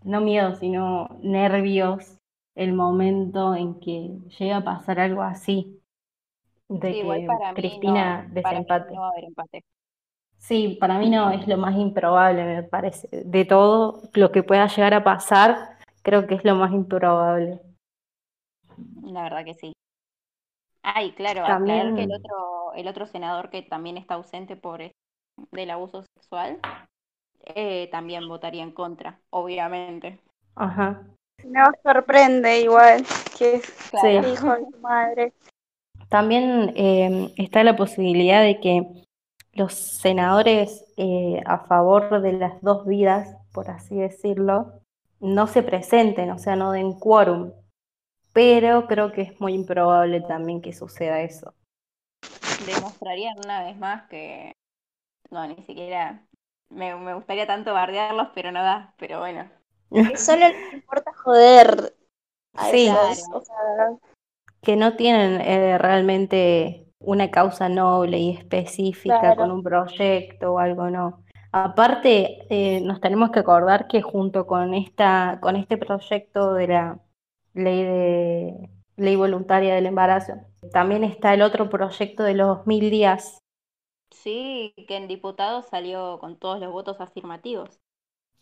no 0.03 0.21
miedo, 0.21 0.55
sino 0.55 1.09
nervios 1.23 2.17
el 2.55 2.73
momento 2.73 3.55
en 3.55 3.79
que 3.79 4.11
llega 4.39 4.57
a 4.57 4.65
pasar 4.65 4.99
algo 4.99 5.23
así, 5.23 5.81
de 6.69 6.95
Sí, 6.95 7.01
que 7.01 7.29
Cristina 7.53 8.27
no, 8.51 8.65
desempate. 8.69 8.95
no 8.95 9.01
va 9.01 9.07
a 9.07 9.11
haber 9.11 9.25
empate. 9.25 9.63
Sí, 10.39 10.77
para 10.79 10.97
mí 10.99 11.09
no 11.09 11.29
es 11.31 11.47
lo 11.47 11.57
más 11.57 11.75
improbable, 11.75 12.43
me 12.45 12.63
parece. 12.63 13.07
De 13.25 13.45
todo 13.45 14.01
lo 14.13 14.31
que 14.31 14.43
pueda 14.43 14.67
llegar 14.67 14.93
a 14.93 15.03
pasar, 15.03 15.77
creo 16.03 16.25
que 16.27 16.35
es 16.35 16.45
lo 16.45 16.55
más 16.55 16.71
improbable. 16.73 17.61
La 19.03 19.23
verdad 19.23 19.45
que 19.45 19.53
sí. 19.55 19.73
Ay, 20.83 21.13
claro, 21.13 21.45
aclarar 21.45 21.93
que 21.93 22.03
el 22.03 22.09
También, 22.09 22.15
otro, 22.15 22.73
el 22.73 22.87
otro 22.87 23.05
senador 23.07 23.49
que 23.49 23.61
también 23.61 23.97
está 23.97 24.15
ausente 24.15 24.55
por 24.55 24.81
es- 24.81 24.91
del 25.51 25.69
abuso 25.71 26.03
sexual, 26.15 26.59
eh, 27.45 27.89
también 27.91 28.27
votaría 28.29 28.63
en 28.63 28.71
contra, 28.73 29.21
obviamente. 29.31 30.19
ajá, 30.55 31.07
Me 31.43 31.61
sorprende 31.81 32.61
igual 32.61 33.03
que 33.39 33.59
sí. 33.93 34.07
el 34.19 34.27
hijo 34.27 34.51
de 34.53 34.65
su 34.71 34.77
madre. 34.81 35.33
También 36.09 36.73
eh, 36.75 37.33
está 37.37 37.63
la 37.63 37.77
posibilidad 37.77 38.41
de 38.41 38.59
que 38.59 39.06
los 39.57 39.73
senadores 39.73 40.85
eh, 40.97 41.41
a 41.45 41.59
favor 41.65 42.21
de 42.21 42.33
las 42.33 42.61
dos 42.61 42.85
vidas, 42.85 43.35
por 43.51 43.69
así 43.71 43.95
decirlo, 43.95 44.81
no 45.19 45.47
se 45.47 45.63
presenten, 45.63 46.29
o 46.29 46.37
sea, 46.37 46.55
no 46.55 46.71
den 46.71 46.93
quórum. 46.93 47.51
Pero 48.33 48.85
creo 48.85 49.11
que 49.11 49.23
es 49.23 49.41
muy 49.41 49.53
improbable 49.53 50.21
también 50.21 50.61
que 50.61 50.73
suceda 50.73 51.21
eso. 51.21 51.55
Demostrarían 52.67 53.35
una 53.43 53.63
vez 53.63 53.77
más 53.77 54.07
que 54.09 54.53
no, 55.31 55.47
ni 55.47 55.55
siquiera 55.63 56.23
me, 56.69 56.95
me 56.95 57.15
gustaría 57.15 57.47
tanto 57.47 57.73
bardearlos, 57.73 58.29
pero 58.35 58.51
no 58.51 58.61
da, 58.61 58.93
pero 58.97 59.19
bueno. 59.19 59.49
Solo 60.17 60.47
les 60.47 60.73
importa 60.73 61.11
joder 61.15 61.95
a 62.53 62.65
Sí. 62.69 62.89
O 63.33 63.41
sea, 63.41 63.55
que 64.61 64.75
no 64.75 64.95
tienen 64.95 65.41
eh, 65.41 65.77
realmente 65.77 66.86
una 66.99 67.29
causa 67.31 67.69
noble 67.69 68.17
y 68.19 68.31
específica 68.31 69.19
Claro. 69.19 69.35
con 69.35 69.51
un 69.51 69.63
proyecto 69.63 70.53
o 70.53 70.59
algo, 70.59 70.89
no. 70.89 71.23
Aparte, 71.51 72.45
eh, 72.49 72.81
nos 72.81 72.99
tenemos 73.01 73.31
que 73.31 73.39
acordar 73.39 73.87
que 73.87 74.01
junto 74.01 74.45
con 74.47 74.73
esta, 74.73 75.39
con 75.41 75.55
este 75.55 75.77
proyecto 75.77 76.53
de 76.53 76.67
la 76.67 76.99
ley 77.53 77.83
de 77.83 78.69
ley 78.97 79.15
voluntaria 79.15 79.75
del 79.75 79.85
embarazo, 79.85 80.33
también 80.73 81.03
está 81.03 81.33
el 81.33 81.41
otro 81.43 81.69
proyecto 81.69 82.23
de 82.23 82.33
los 82.33 82.65
mil 82.67 82.89
días. 82.89 83.39
Sí, 84.11 84.73
que 84.85 84.97
en 84.97 85.07
diputados 85.07 85.67
salió 85.67 86.19
con 86.19 86.37
todos 86.37 86.59
los 86.59 86.73
votos 86.73 86.99
afirmativos. 86.99 87.79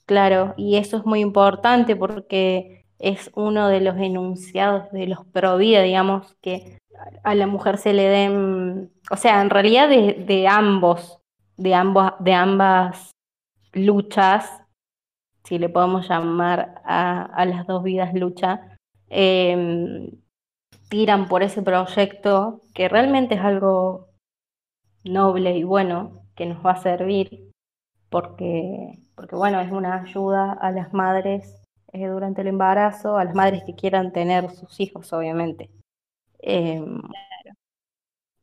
Claro, 0.06 0.54
y 0.58 0.78
eso 0.78 0.98
es 0.98 1.06
muy 1.06 1.20
importante 1.22 1.96
porque 1.96 2.85
es 3.00 3.32
uno 3.36 3.68
de 3.68 3.82
los 3.82 3.98
enunciados 3.98 4.92
de 4.92 5.08
los 5.08 5.26
pro 5.26 5.58
vida, 5.58 5.82
digamos, 5.82 6.36
que 6.42 6.80
a 7.24 7.36
la 7.36 7.48
mujer 7.48 7.78
se 7.78 7.94
le 7.94 8.04
den, 8.04 8.92
o 9.12 9.18
sea, 9.18 9.42
en 9.42 9.50
realidad 9.50 9.90
de, 9.90 10.48
ambos, 10.48 11.20
de 11.58 11.74
ambos, 11.74 12.14
de 12.20 12.34
ambas 12.34 13.12
luchas, 13.74 14.62
si 15.44 15.60
le 15.60 15.70
podemos 15.70 16.08
llamar 16.08 16.82
a, 16.86 17.46
las 17.46 17.68
dos 17.68 17.84
vidas 17.84 18.14
lucha, 18.14 18.78
eh, 19.10 20.10
tiran 20.90 21.28
por 21.28 21.44
ese 21.44 21.62
proyecto 21.62 22.62
que 22.74 22.88
realmente 22.90 23.36
es 23.36 23.42
algo 23.42 24.08
noble 25.04 25.56
y 25.58 25.64
bueno 25.64 26.24
que 26.36 26.46
nos 26.46 26.66
va 26.66 26.72
a 26.72 26.82
servir 26.82 27.52
porque, 28.10 29.00
porque 29.16 29.36
bueno, 29.36 29.60
es 29.60 29.72
una 29.72 30.02
ayuda 30.02 30.54
a 30.54 30.72
las 30.72 30.94
madres 30.94 31.65
eh, 31.96 32.08
durante 32.08 32.42
el 32.42 32.48
embarazo, 32.48 33.18
a 33.18 33.26
las 33.26 33.36
madres 33.36 33.64
que 33.66 33.76
quieran 33.76 34.14
tener 34.14 34.50
sus 34.52 34.80
hijos, 34.82 35.14
obviamente, 35.14 35.70
eh, 36.42 36.84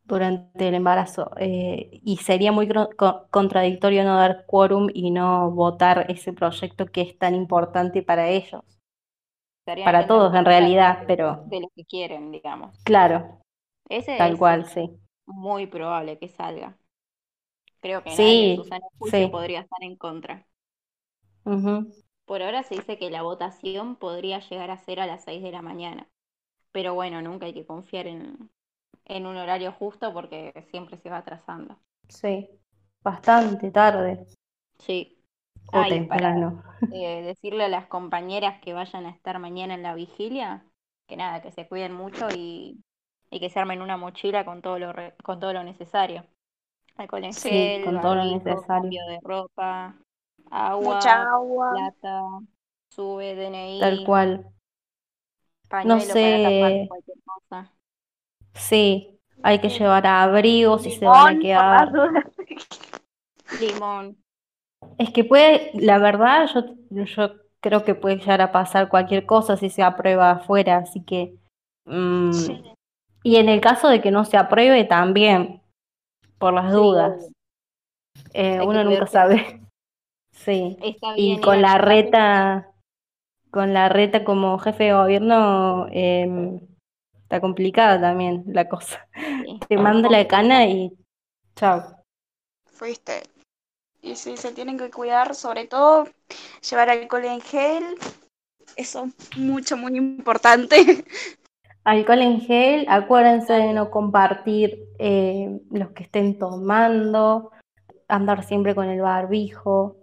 durante 0.05 0.69
el 0.69 0.75
embarazo. 0.75 1.31
Eh, 1.39 2.01
y 2.05 2.19
sería 2.19 2.53
muy 2.53 2.69
co- 2.97 3.27
contradictorio 3.31 4.05
no 4.05 4.17
dar 4.17 4.45
quórum 4.47 4.89
y 4.95 5.11
no 5.11 5.51
votar 5.51 6.07
ese 6.09 6.33
proyecto 6.33 6.87
que 6.87 7.01
es 7.03 7.19
tan 7.19 7.35
importante 7.35 8.03
para 8.03 8.29
ellos, 8.29 8.63
Estarían 9.61 9.95
para 9.95 10.07
todos 10.09 10.35
en 10.35 10.45
realidad, 10.45 11.05
de, 11.05 11.07
pero 11.07 11.45
de 11.45 11.61
lo 11.61 11.69
que 11.75 11.85
quieren, 11.85 12.31
digamos. 12.33 12.77
claro, 12.85 13.41
Ese 13.89 14.13
tal 14.17 14.37
es 14.37 14.39
cual, 14.39 14.67
sí. 14.69 14.91
muy 15.27 15.67
probable 15.69 16.19
que 16.19 16.29
salga. 16.29 16.79
Creo 17.81 18.03
que 18.03 18.17
nadie 18.17 18.51
Sí, 18.51 18.65
sano 18.65 18.87
juicio 18.99 19.29
sí. 19.29 19.31
podría 19.31 19.61
estar 19.61 19.83
en 19.83 19.97
contra. 19.97 20.47
ujú, 21.45 21.93
Por 22.27 22.43
ahora 22.43 22.65
se 22.65 22.75
dice 22.77 22.99
que 22.99 23.11
la 23.11 23.23
votación 23.23 23.97
podría 23.97 24.41
llegar 24.41 24.71
a 24.73 24.79
ser 24.79 25.01
a 25.01 25.07
las 25.07 25.25
6 25.25 25.43
de 25.43 25.53
la 25.53 25.63
mañana. 25.63 26.09
Pero 26.73 26.95
bueno, 26.95 27.23
nunca 27.23 27.47
hay 27.47 27.55
que 27.55 27.67
confiar 27.67 28.07
en, 28.09 28.51
en 29.07 29.27
un 29.27 29.37
horario 29.37 29.73
justo 29.73 30.13
porque 30.15 30.67
siempre 30.71 30.99
se 30.99 31.11
va 31.11 31.19
atrasando. 31.19 31.79
Sí, 32.09 32.49
bastante 33.03 33.73
tarde 33.73 34.25
Sí. 34.79 35.19
o 35.73 35.87
para 35.89 35.93
temprano. 35.93 36.63
eh, 36.91 37.23
decirle 37.23 37.65
a 37.65 37.69
las 37.69 37.87
compañeras 37.89 38.61
que 38.63 38.75
vayan 38.75 39.07
a 39.07 39.11
estar 39.11 39.39
mañana 39.39 39.75
en 39.75 39.83
la 39.83 39.95
vigilia, 39.95 40.67
que 41.07 41.17
nada, 41.17 41.43
que 41.43 41.53
se 41.53 41.69
cuiden 41.69 41.93
mucho 41.95 42.31
y, 42.33 42.85
y 43.31 43.41
que 43.41 43.51
se 43.51 43.61
armen 43.61 43.83
una 43.83 43.97
mochila 43.97 44.45
con 44.45 44.63
todo 44.63 44.79
lo, 44.79 44.93
re- 44.93 45.17
con 45.25 45.41
todo 45.41 45.53
lo 45.53 45.65
necesario. 45.65 46.27
Alcohol 46.97 47.25
en 47.25 47.37
Sí, 47.37 47.37
gel, 47.37 47.83
con 47.83 48.01
todo 48.01 48.17
lo 48.17 48.25
necesario. 48.27 48.65
cambio 48.69 49.07
de 49.07 49.21
ropa, 49.23 49.97
agua, 50.53 50.95
mucha 50.95 51.23
agua. 51.23 51.71
plata, 51.73 52.23
sube, 52.91 53.35
Tal 53.35 53.47
DNI, 53.47 54.05
cual. 54.05 54.47
pañuelo 55.69 56.15
para 56.15 56.43
tapar 56.43 56.73
sé. 56.73 56.91
cosa. 57.25 57.73
Sí, 58.55 59.19
hay 59.43 59.61
que 59.61 59.69
llevar 59.71 60.07
abrigos 60.07 60.83
si 60.83 60.91
se 60.91 61.07
van 61.07 61.37
a 61.37 61.41
quedar. 61.41 61.93
Limón, 63.61 64.17
Es 64.99 65.11
que 65.11 65.25
puede, 65.25 65.71
la 65.75 65.99
verdad, 65.99 66.49
yo, 66.55 66.65
yo 66.91 67.31
creo 67.61 67.85
que 67.85 67.95
puede 67.95 68.17
llegar 68.17 68.41
a 68.43 68.53
pasar 68.53 68.89
cualquier 68.89 69.25
cosa 69.27 69.57
si 69.57 69.71
se 69.71 69.83
aprueba 69.83 70.31
afuera, 70.33 70.79
así 70.79 71.03
que... 71.05 71.35
mm, 71.87 72.33
Sí. 72.33 72.63
y 73.23 73.37
en 73.37 73.49
el 73.49 73.61
caso 73.61 73.89
de 73.89 74.01
que 74.01 74.11
no 74.11 74.25
se 74.25 74.37
apruebe 74.37 74.85
también, 74.85 75.63
por 76.39 76.53
las 76.53 76.67
Sí, 76.71 76.77
dudas. 76.77 77.31
Eh, 78.35 78.61
uno 78.61 78.85
nunca 78.85 79.07
sabe. 79.07 79.62
Sí. 80.33 80.77
Está 80.83 81.15
Y 81.17 81.27
bien 81.27 81.41
con 81.41 81.63
la 81.63 81.79
reta, 81.79 82.71
con 83.51 83.73
la 83.73 83.89
reta 83.89 84.25
como 84.25 84.59
jefe 84.59 84.85
de 84.85 84.93
gobierno, 84.95 85.87
em, 85.91 86.61
está 87.23 87.41
complicada 87.41 88.01
también 88.01 88.45
la 88.47 88.69
cosa. 88.69 89.07
Sí, 89.15 89.61
Te 89.69 89.75
es 89.75 89.81
manda 89.81 90.09
la 90.09 90.27
cana 90.27 90.67
y 90.67 90.93
chao. 91.55 92.05
Fuiste. 92.67 93.23
Y 94.01 94.17
sí, 94.17 94.37
se 94.37 94.53
tienen 94.53 94.79
que 94.79 94.91
cuidar, 94.91 95.35
sobre 95.35 95.67
todo 95.67 96.09
llevar 96.69 96.91
alcohol 96.91 97.25
en 97.25 97.41
gel. 97.41 97.85
Eso 98.77 99.05
es 99.05 99.39
mucho, 99.39 99.77
muy 99.77 99.97
importante. 99.97 100.77
Alcohol 101.85 102.23
en 102.23 102.41
gel, 102.41 102.87
acuérdense 102.89 103.55
de 103.55 103.73
no 103.73 103.91
compartir 103.91 104.87
eh, 105.01 105.61
los 105.71 105.91
que 105.91 106.05
estén 106.05 106.39
tomando, 106.39 107.51
andar 108.07 108.45
siempre 108.45 108.75
con 108.77 108.89
el 108.89 109.01
barbijo, 109.01 109.97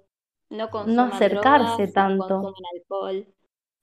No 0.50 0.70
no 0.86 1.04
acercarse 1.06 1.28
drogas, 1.30 1.96
no 1.96 2.06
tanto. 2.08 2.38
consuman 2.42 2.62
alcohol, 2.76 3.28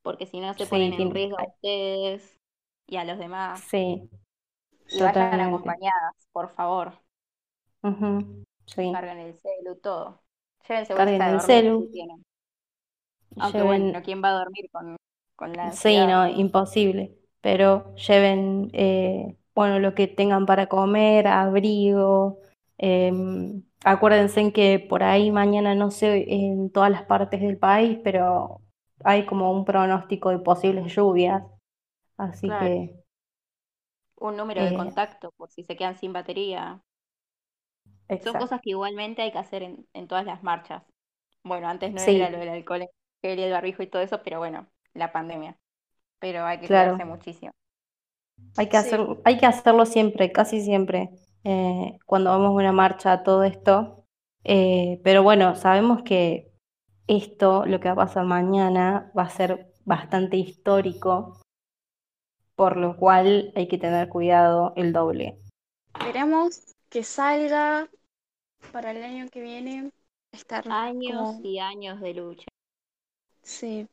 porque 0.02 0.26
si 0.26 0.40
no 0.40 0.54
se 0.54 0.66
Sí, 0.66 0.66
ponen 0.66 0.92
en 0.92 1.10
riesgo 1.10 1.38
a 1.38 1.48
ustedes 1.48 2.38
y 2.86 2.96
a 2.96 3.04
los 3.04 3.18
demás. 3.18 3.64
sí, 3.70 4.08
Y 4.88 5.02
vayan 5.02 5.40
totalmente. 5.40 5.40
acompañadas, 5.40 6.14
por 6.32 6.50
favor. 6.54 6.92
Ujú, 7.82 8.44
sí, 8.66 8.86
Carguen 8.90 9.18
el 9.20 9.34
celu, 9.38 9.76
todo. 9.76 10.22
Llévense 10.68 10.94
Carguen 10.96 11.24
de 11.24 11.30
el 11.32 11.40
celu. 11.40 11.76
si 11.76 11.86
tienen. 11.88 12.24
Aunque 13.38 13.62
bueno, 13.62 13.86
lleven, 13.86 14.02
¿quién 14.04 14.22
va 14.22 14.28
a 14.30 14.38
dormir 14.40 14.68
con, 14.70 14.96
con 15.36 15.52
la 15.54 15.68
sí, 15.72 16.06
ansiedad? 16.06 16.06
no, 16.06 16.28
imposible, 16.28 17.16
pero 17.40 17.94
lleven, 17.96 18.70
eh, 18.72 19.36
bueno, 19.54 19.78
lo 19.78 19.94
que 19.94 20.06
tengan 20.08 20.46
para 20.46 20.68
comer, 20.68 21.26
abrigo. 21.28 22.40
em, 22.78 23.62
acuérdense 23.86 24.40
en 24.40 24.52
que 24.52 24.80
por 24.80 25.02
ahí 25.02 25.30
mañana 25.32 25.74
no 25.74 25.90
sé 25.90 26.26
en 26.34 26.70
todas 26.72 26.90
las 26.90 27.04
partes 27.04 27.40
del 27.40 27.58
país, 27.58 27.98
pero 28.04 28.62
hay 29.04 29.26
como 29.26 29.52
un 29.52 29.64
pronóstico 29.64 30.30
de 30.30 30.38
posibles 30.40 30.94
lluvias, 30.94 31.42
así 32.18 32.48
Claro, 32.48 32.56
que 32.56 32.96
un 34.16 34.36
número 34.36 34.62
de 34.62 34.74
eh, 34.74 34.74
contacto 34.74 35.32
por 35.38 35.50
si 35.50 35.62
se 35.64 35.74
quedan 35.76 35.96
sin 35.98 36.12
batería. 36.12 36.82
Son 38.22 38.36
cosas 38.36 38.60
que 38.60 38.70
igualmente 38.70 39.22
hay 39.22 39.32
que 39.32 39.38
hacer 39.38 39.62
en, 39.62 39.86
en 39.94 40.08
todas 40.08 40.24
las 40.26 40.42
marchas. 40.42 40.82
Bueno, 41.44 41.68
antes 41.68 41.92
no 41.92 42.02
era 42.02 42.30
lo 42.30 42.38
del 42.38 42.48
alcohol 42.50 42.82
y 43.22 43.28
el 43.28 43.52
barbijo 43.52 43.82
y 43.82 43.88
todo 43.88 44.02
eso, 44.02 44.22
pero 44.22 44.38
bueno, 44.38 44.68
la 44.94 45.12
pandemia. 45.12 45.58
Pero 46.20 46.44
hay 46.46 46.60
que 46.60 46.70
cuidarse 46.70 47.04
claro. 47.04 47.06
muchísimo. 47.06 47.52
Hay 48.56 48.68
que 48.68 48.76
hacer, 48.76 49.00
Sí, 49.00 49.24
hay 49.24 49.38
que 49.38 49.46
hacerlo 49.46 49.86
siempre, 49.86 50.32
casi 50.32 50.60
siempre, 50.62 51.10
eh, 51.48 51.98
cuando 52.06 52.30
vamos 52.30 52.48
a 52.48 52.50
una 52.50 52.72
marcha, 52.72 53.22
todo 53.22 53.44
esto. 53.44 54.04
Eh, 54.42 55.00
pero 55.04 55.22
bueno, 55.22 55.54
sabemos 55.54 56.02
que 56.02 56.50
esto, 57.06 57.64
lo 57.66 57.78
que 57.78 57.86
va 57.86 57.92
a 57.92 58.06
pasar 58.06 58.24
mañana, 58.24 59.12
va 59.16 59.22
a 59.22 59.30
ser 59.30 59.72
bastante 59.84 60.36
histórico, 60.38 61.40
por 62.56 62.76
lo 62.76 62.96
cual 62.96 63.52
hay 63.54 63.68
que 63.68 63.78
tener 63.78 64.08
cuidado 64.08 64.72
el 64.74 64.92
doble. 64.92 65.38
esperemos 65.94 66.74
que 66.88 67.04
salga 67.04 67.88
para 68.72 68.90
el 68.90 69.04
año 69.04 69.28
que 69.28 69.40
viene. 69.40 69.92
Estar 70.32 70.64
Años 70.68 71.36
como, 71.36 71.40
y 71.44 71.60
años 71.60 72.00
de 72.00 72.14
lucha. 72.14 72.46
sí, 73.42 73.86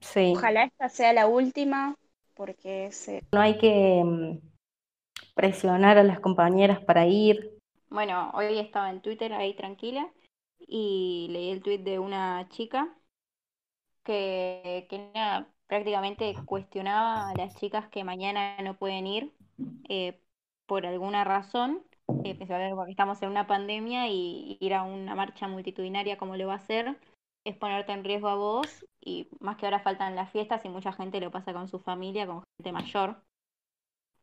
Sí, 0.00 0.34
ojalá 0.36 0.64
esta 0.64 0.88
sea 0.88 1.12
la 1.12 1.26
última, 1.26 1.96
porque 2.34 2.92
se, 2.92 3.24
no 3.32 3.40
hay 3.40 3.58
que 3.58 4.02
mm, 4.04 4.51
presionar 5.34 5.98
a 5.98 6.02
las 6.04 6.20
compañeras 6.20 6.80
para 6.84 7.06
ir. 7.06 7.58
Bueno, 7.90 8.30
hoy 8.34 8.58
estaba 8.58 8.90
en 8.90 9.02
Twitter 9.02 9.32
ahí 9.32 9.54
tranquila 9.54 10.10
y 10.58 11.28
leí 11.30 11.50
el 11.50 11.62
tweet 11.62 11.78
de 11.78 11.98
una 11.98 12.48
chica 12.48 12.94
que, 14.04 14.86
prácticamente 15.66 16.34
cuestionaba 16.46 17.30
a 17.30 17.34
las 17.34 17.56
chicas 17.56 17.88
que 17.88 18.04
mañana 18.04 18.56
no 18.62 18.76
pueden 18.76 19.06
ir 19.06 19.32
eh, 19.88 20.20
por 20.66 20.86
alguna 20.86 21.24
razón, 21.24 21.82
porque 22.06 22.46
estamos 22.88 23.22
en 23.22 23.30
una 23.30 23.46
pandemia 23.46 24.08
y 24.08 24.58
ir 24.60 24.74
a 24.74 24.82
una 24.82 25.14
marcha 25.14 25.48
multitudinaria 25.48 26.16
como 26.16 26.36
lo 26.36 26.46
va 26.46 26.54
a 26.54 26.56
hacer 26.56 26.98
es 27.44 27.56
ponerte 27.56 27.92
en 27.92 28.04
riesgo 28.04 28.28
a 28.28 28.36
vos 28.36 28.86
y 29.00 29.28
más 29.40 29.56
que 29.56 29.66
ahora 29.66 29.80
faltan 29.80 30.14
las 30.14 30.30
fiestas 30.30 30.64
y 30.64 30.68
mucha 30.68 30.92
gente 30.92 31.20
lo 31.20 31.30
pasa 31.30 31.52
con 31.52 31.68
su 31.68 31.78
familia, 31.78 32.26
con 32.26 32.44
gente 32.56 32.72
mayor. 32.72 33.16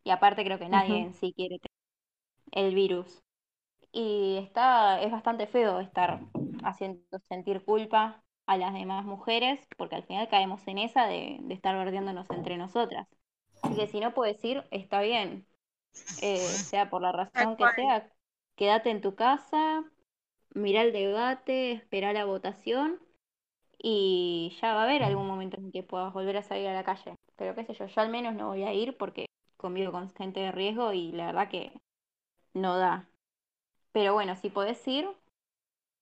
Y 0.10 0.14
aparte 0.14 0.46
creo 0.46 0.60
que 0.60 0.70
nadie 0.70 0.98
en 1.00 1.14
sí 1.16 1.34
quiere 1.36 1.60
tener 1.60 2.68
el 2.70 2.76
virus. 2.76 3.22
Y 3.94 4.38
está, 4.38 5.02
es 5.02 5.12
bastante 5.12 5.48
feo 5.48 5.80
estar 5.82 6.22
haciendo 6.64 7.02
sentir 7.30 7.64
culpa 7.66 8.24
a 8.48 8.58
las 8.58 8.74
demás 8.74 9.06
mujeres, 9.06 9.62
porque 9.78 9.96
al 9.96 10.04
final 10.06 10.30
caemos 10.30 10.68
en 10.68 10.80
esa 10.80 11.08
de, 11.08 11.40
de 11.42 11.56
estar 11.56 11.76
verdiéndonos 11.78 12.32
entre 12.32 12.58
nosotras. 12.58 13.08
Así 13.62 13.76
que 13.76 13.88
si 13.88 14.00
no 14.02 14.14
puedes 14.14 14.44
ir, 14.46 14.66
está 14.72 15.02
bien, 15.02 15.48
eh, 16.18 16.60
sea 16.70 16.90
por 16.90 17.02
la 17.04 17.12
razón 17.14 17.58
que 17.58 17.70
sea, 17.70 18.10
quédate 18.58 18.92
en 18.92 19.02
tu 19.02 19.16
casa, 19.16 19.84
mira 20.56 20.84
el 20.84 20.94
debate, 20.94 21.74
espera 21.74 22.14
la 22.14 22.26
votación 22.26 23.00
y 23.82 24.58
ya 24.62 24.74
va 24.74 24.82
a 24.82 24.84
haber 24.86 25.04
algún 25.04 25.28
momento 25.28 25.58
en 25.58 25.72
que 25.72 25.84
puedas 25.84 26.14
volver 26.14 26.38
a 26.38 26.44
salir 26.44 26.68
a 26.68 26.74
la 26.74 26.84
calle. 26.84 27.16
Pero 27.38 27.56
qué 27.56 27.66
sé 27.66 27.74
yo, 27.74 27.88
yo 27.88 28.02
al 28.02 28.10
menos 28.10 28.36
no 28.36 28.48
voy 28.50 28.64
a 28.64 28.74
ir 28.74 28.98
porque 28.98 29.28
convivo 29.60 29.92
con 29.92 30.10
gente 30.16 30.40
de 30.40 30.52
riesgo 30.52 30.94
y 30.94 31.12
la 31.12 31.28
verdad 31.28 31.50
que 31.50 31.72
no 32.54 32.78
da. 32.78 33.08
Pero 33.92 34.14
bueno, 34.14 34.36
si 34.38 34.50
podés 34.50 34.88
ir, 34.88 35.08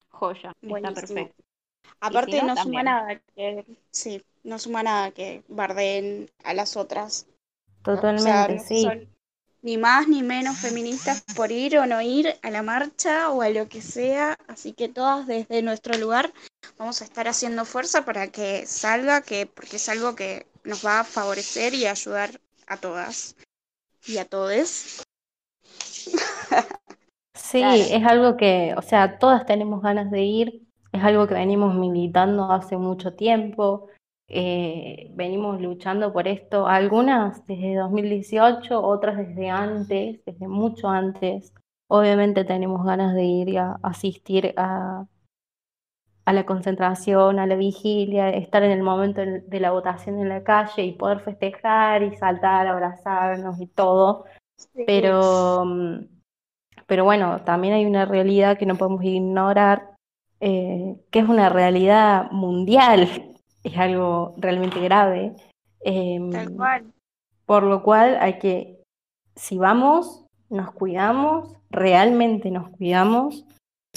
joya, 0.09 0.53
está 0.61 0.91
perfecto. 0.91 1.43
Si 1.83 1.93
Aparte 1.99 2.41
no, 2.41 2.47
no 2.47 2.63
suma 2.63 2.83
nada 2.83 3.21
que, 3.35 3.65
sí, 3.89 4.23
no 4.43 4.59
suma 4.59 4.83
nada 4.83 5.11
que 5.11 5.43
bardeen 5.47 6.29
a 6.43 6.53
las 6.53 6.77
otras. 6.77 7.25
O 7.85 8.17
sea, 8.17 8.47
Totalmente, 8.47 8.55
no 8.55 8.63
sí. 8.63 8.81
son 8.83 9.09
ni 9.63 9.77
más 9.77 10.07
ni 10.07 10.21
menos 10.21 10.57
feministas 10.57 11.23
por 11.35 11.51
ir 11.51 11.79
o 11.79 11.87
no 11.87 11.99
ir 12.01 12.37
a 12.43 12.51
la 12.51 12.61
marcha 12.61 13.31
o 13.31 13.41
a 13.41 13.49
lo 13.49 13.67
que 13.67 13.81
sea. 13.81 14.37
Así 14.47 14.73
que 14.73 14.87
todas 14.87 15.25
desde 15.25 15.63
nuestro 15.63 15.97
lugar 15.97 16.31
vamos 16.77 17.01
a 17.01 17.05
estar 17.05 17.27
haciendo 17.27 17.65
fuerza 17.65 18.05
para 18.05 18.27
que 18.27 18.67
salga, 18.67 19.21
que, 19.21 19.47
porque 19.47 19.77
es 19.77 19.89
algo 19.89 20.15
que 20.15 20.45
nos 20.63 20.85
va 20.85 20.99
a 20.99 21.03
favorecer 21.03 21.73
y 21.73 21.87
ayudar 21.87 22.39
a 22.67 22.77
todas 22.77 23.35
y 24.07 24.17
a 24.17 24.25
todes. 24.25 25.03
Sí, 27.33 27.59
Claro, 27.59 27.81
es 27.81 28.05
algo 28.05 28.37
que, 28.37 28.73
o 28.77 28.81
sea, 28.81 29.19
todas 29.19 29.45
tenemos 29.45 29.81
ganas 29.81 30.09
de 30.11 30.23
ir, 30.23 30.61
es 30.91 31.03
algo 31.03 31.27
que 31.27 31.35
venimos 31.35 31.75
militando 31.75 32.51
hace 32.51 32.77
mucho 32.77 33.13
tiempo, 33.13 33.87
eh, 34.27 35.11
venimos 35.15 35.61
luchando 35.61 36.11
por 36.11 36.27
esto, 36.27 36.67
algunas 36.67 37.45
desde 37.45 37.75
2018, 37.75 38.81
otras 38.81 39.17
desde 39.17 39.49
antes, 39.49 40.23
desde 40.25 40.47
mucho 40.47 40.89
antes. 40.89 41.53
Obviamente 41.87 42.43
tenemos 42.43 42.83
ganas 42.85 43.13
de 43.15 43.23
ir 43.23 43.59
a 43.59 43.79
asistir 43.83 44.53
a, 44.57 45.05
a 46.27 46.33
la 46.33 46.45
concentración, 46.45 47.39
a 47.39 47.47
la 47.47 47.55
vigilia, 47.55 48.29
estar 48.31 48.61
en 48.61 48.71
el 48.71 48.83
momento 48.83 49.21
de 49.21 49.59
la 49.61 49.71
votación 49.71 50.19
en 50.19 50.27
la 50.27 50.43
calle 50.43 50.83
y 50.83 50.91
poder 50.91 51.21
festejar 51.21 52.03
y 52.03 52.17
saltar, 52.17 52.67
abrazarnos 52.67 53.61
y 53.61 53.67
todo, 53.67 54.25
Sí, 54.57 54.83
pero... 54.85 55.63
mm, 55.65 56.17
pero 56.85 57.05
bueno, 57.05 57.39
también 57.45 57.75
hay 57.75 57.85
una 57.85 58.03
realidad 58.03 58.57
que 58.57 58.65
no 58.65 58.75
podemos 58.75 59.03
ignorar, 59.05 59.95
eh, 60.41 60.97
que 61.11 61.19
es 61.19 61.29
una 61.29 61.47
realidad 61.47 62.29
mundial, 62.31 63.07
es 63.63 63.77
algo 63.77 64.33
realmente 64.37 64.81
grave, 64.81 65.33
tal 65.81 65.93
em, 65.93 66.55
cual. 66.57 66.93
por 67.45 67.63
lo 67.63 67.83
cual 67.83 68.17
hay 68.19 68.37
que, 68.39 68.83
si 69.33 69.57
vamos, 69.57 70.25
nos 70.49 70.71
cuidamos, 70.71 71.53
realmente 71.69 72.51
nos 72.51 72.67
cuidamos, 72.71 73.45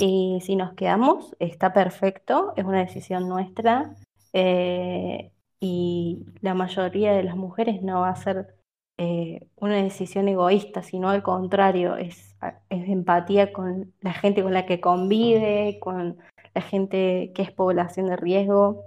y 0.01 0.41
si 0.41 0.57
nos 0.57 0.73
quedamos, 0.73 1.37
está 1.39 1.73
perfecto, 1.73 2.55
es 2.57 2.65
una 2.65 2.81
decisión 2.81 3.29
nuestra, 3.29 3.95
eh, 4.33 5.31
y 5.61 6.25
la 6.41 6.55
mayoría 6.55 7.13
de 7.13 7.23
las 7.23 7.37
mujeres 7.37 7.83
no 7.83 8.01
va 8.01 8.09
a 8.09 8.17
ser 8.17 8.55
eh, 8.97 9.49
una 9.57 9.77
decisión 9.77 10.29
egoísta, 10.29 10.83
sino 10.83 11.11
al 11.11 11.23
contrario, 11.23 11.97
es, 11.97 12.35
es 12.71 12.89
empatía 12.89 13.53
con 13.53 13.93
la 14.01 14.15
gente 14.15 14.43
con 14.43 14.55
la 14.55 14.65
que 14.65 14.81
convive, 14.81 15.79
con 15.81 16.19
la 16.55 16.63
gente 16.63 17.33
que 17.35 17.43
es 17.43 17.53
población 17.53 18.07
de 18.07 18.17
riesgo, 18.17 18.83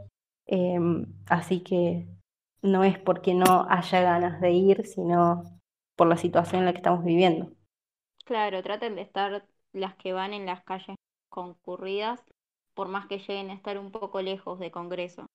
em, 0.47 1.05
así 1.27 1.61
que 1.61 2.07
no 2.63 2.83
es 2.83 2.97
porque 2.97 3.35
no 3.35 3.67
haya 3.69 4.01
ganas 4.01 4.41
de 4.41 4.51
ir, 4.51 4.87
sino 4.87 5.43
por 5.95 6.07
la 6.07 6.17
situación 6.17 6.61
en 6.61 6.65
la 6.65 6.71
que 6.73 6.77
estamos 6.77 7.03
viviendo. 7.03 7.51
claro, 8.25 8.63
traten 8.63 8.95
de 8.95 9.01
estar 9.03 9.45
las 9.73 9.95
que 9.95 10.13
van 10.13 10.33
en 10.33 10.45
las 10.45 10.63
calles 10.63 10.95
concurridas, 11.33 12.21
por 12.75 12.87
más 12.89 13.07
que 13.07 13.19
lleguen 13.19 13.51
a 13.51 13.55
estar 13.55 13.79
un 13.79 13.91
poco 13.91 14.21
lejos 14.21 14.59
de 14.59 14.71
Congreso. 14.71 15.25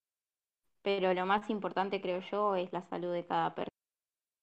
Pero 0.83 1.15
lo 1.15 1.27
más 1.27 1.51
importante, 1.51 2.01
creo 2.03 2.21
yo, 2.33 2.57
es 2.57 2.73
la 2.73 2.83
salud 2.83 3.13
de 3.15 3.27
cada 3.27 3.55
persona. 3.55 3.69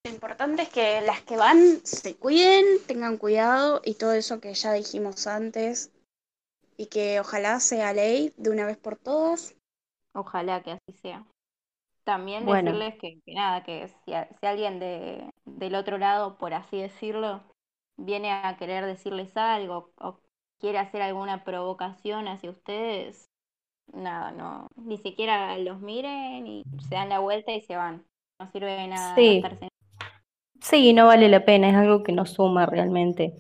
Lo 0.06 0.12
importante 0.14 0.64
es 0.64 0.70
que 0.70 1.02
las 1.02 1.22
que 1.22 1.38
van 1.38 1.86
se 1.86 2.16
cuiden, 2.16 2.66
tengan 2.88 3.18
cuidado 3.18 3.82
y 3.86 3.96
todo 3.96 4.14
eso 4.14 4.40
que 4.40 4.54
ya 4.56 4.74
dijimos 4.74 5.28
antes 5.28 5.92
y 6.78 6.88
que 6.88 7.20
ojalá 7.20 7.60
sea 7.60 7.94
ley 7.94 8.34
de 8.38 8.52
una 8.52 8.66
vez 8.68 8.78
por 8.78 8.98
todas. 8.98 9.56
Ojalá 10.14 10.64
que 10.64 10.72
así 10.72 10.94
sea. 11.02 11.26
También 12.06 12.46
Bueno, 12.46 12.72
decirles 12.72 12.96
que, 13.02 13.22
que 13.26 13.34
nada, 13.36 13.64
que 13.64 13.90
si, 14.06 14.14
a- 14.14 14.30
si 14.40 14.48
alguien 14.48 14.80
de, 14.80 15.30
del 15.46 15.76
otro 15.76 15.98
lado, 16.00 16.38
por 16.38 16.54
así 16.54 16.82
decirlo, 16.82 17.44
viene 17.98 18.32
a 18.34 18.58
querer 18.58 18.86
decirles 18.86 19.36
algo 19.38 19.92
o 20.00 20.20
quiere 20.60 20.80
hacer 20.80 21.02
alguna 21.02 21.44
provocación 21.44 22.28
hacia 22.28 22.50
ustedes, 22.52 23.30
nada, 23.94 24.32
no, 24.32 24.68
ni 24.76 24.98
siquiera 24.98 25.58
los 25.58 25.82
miren 25.82 26.48
y 26.48 26.64
se 26.90 26.96
dan 26.96 27.10
la 27.10 27.20
vuelta 27.20 27.52
y 27.54 27.62
se 27.62 27.76
van. 27.76 28.06
No 28.40 28.50
sirve 28.52 28.72
de 28.74 28.88
nada 28.88 29.16
sí, 29.16 29.26
gastarse. 29.26 29.70
sí, 30.62 30.94
no 30.94 31.08
vale 31.08 31.30
la 31.30 31.46
pena, 31.46 31.70
es 31.70 31.76
algo 31.76 32.04
que 32.04 32.12
nos 32.12 32.32
suma 32.32 32.66
realmente. 32.66 33.34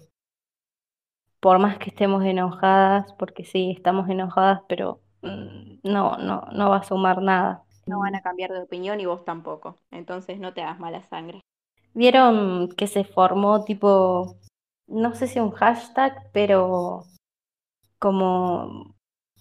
Por 1.39 1.59
más 1.59 1.77
que 1.77 1.89
estemos 1.91 2.23
enojadas, 2.25 3.13
porque 3.13 3.45
sí, 3.45 3.71
estamos 3.71 4.09
enojadas, 4.09 4.61
pero 4.67 5.01
mm, 5.21 5.79
no, 5.83 6.17
no, 6.17 6.41
no 6.51 6.69
va 6.69 6.77
a 6.77 6.83
sumar 6.83 7.21
nada. 7.21 7.63
No 7.85 7.99
van 7.99 8.15
a 8.15 8.21
cambiar 8.21 8.51
de 8.51 8.61
opinión 8.61 8.99
y 8.99 9.05
vos 9.05 9.23
tampoco. 9.25 9.77
Entonces 9.91 10.39
no 10.39 10.53
te 10.53 10.61
hagas 10.61 10.79
mala 10.79 11.03
sangre. 11.03 11.41
Vieron 11.93 12.69
que 12.69 12.87
se 12.87 13.03
formó 13.03 13.63
tipo, 13.63 14.37
no 14.87 15.15
sé 15.15 15.27
si 15.27 15.39
un 15.39 15.51
hashtag, 15.51 16.13
pero 16.33 17.05
como 17.99 18.95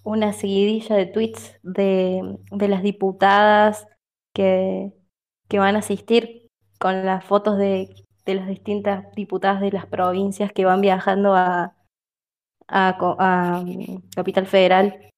una 0.04 0.32
seguidilla 0.32 0.96
de 0.96 1.06
tweets 1.06 1.58
de, 1.62 2.38
de 2.50 2.68
las 2.68 2.82
diputadas 2.82 3.86
que, 4.34 4.92
que 5.48 5.58
van 5.58 5.76
a 5.76 5.80
asistir 5.80 6.48
con 6.78 7.04
las 7.06 7.24
fotos 7.24 7.58
de, 7.58 7.94
de 8.26 8.34
las 8.34 8.46
distintas 8.48 9.10
diputadas 9.14 9.60
de 9.60 9.72
las 9.72 9.86
provincias 9.86 10.52
que 10.52 10.64
van 10.64 10.80
viajando 10.80 11.34
a, 11.34 11.74
a, 12.68 12.96
a, 13.18 13.60
mm, 13.62 14.10
Capital 14.14 14.46
Federal. 14.46 15.10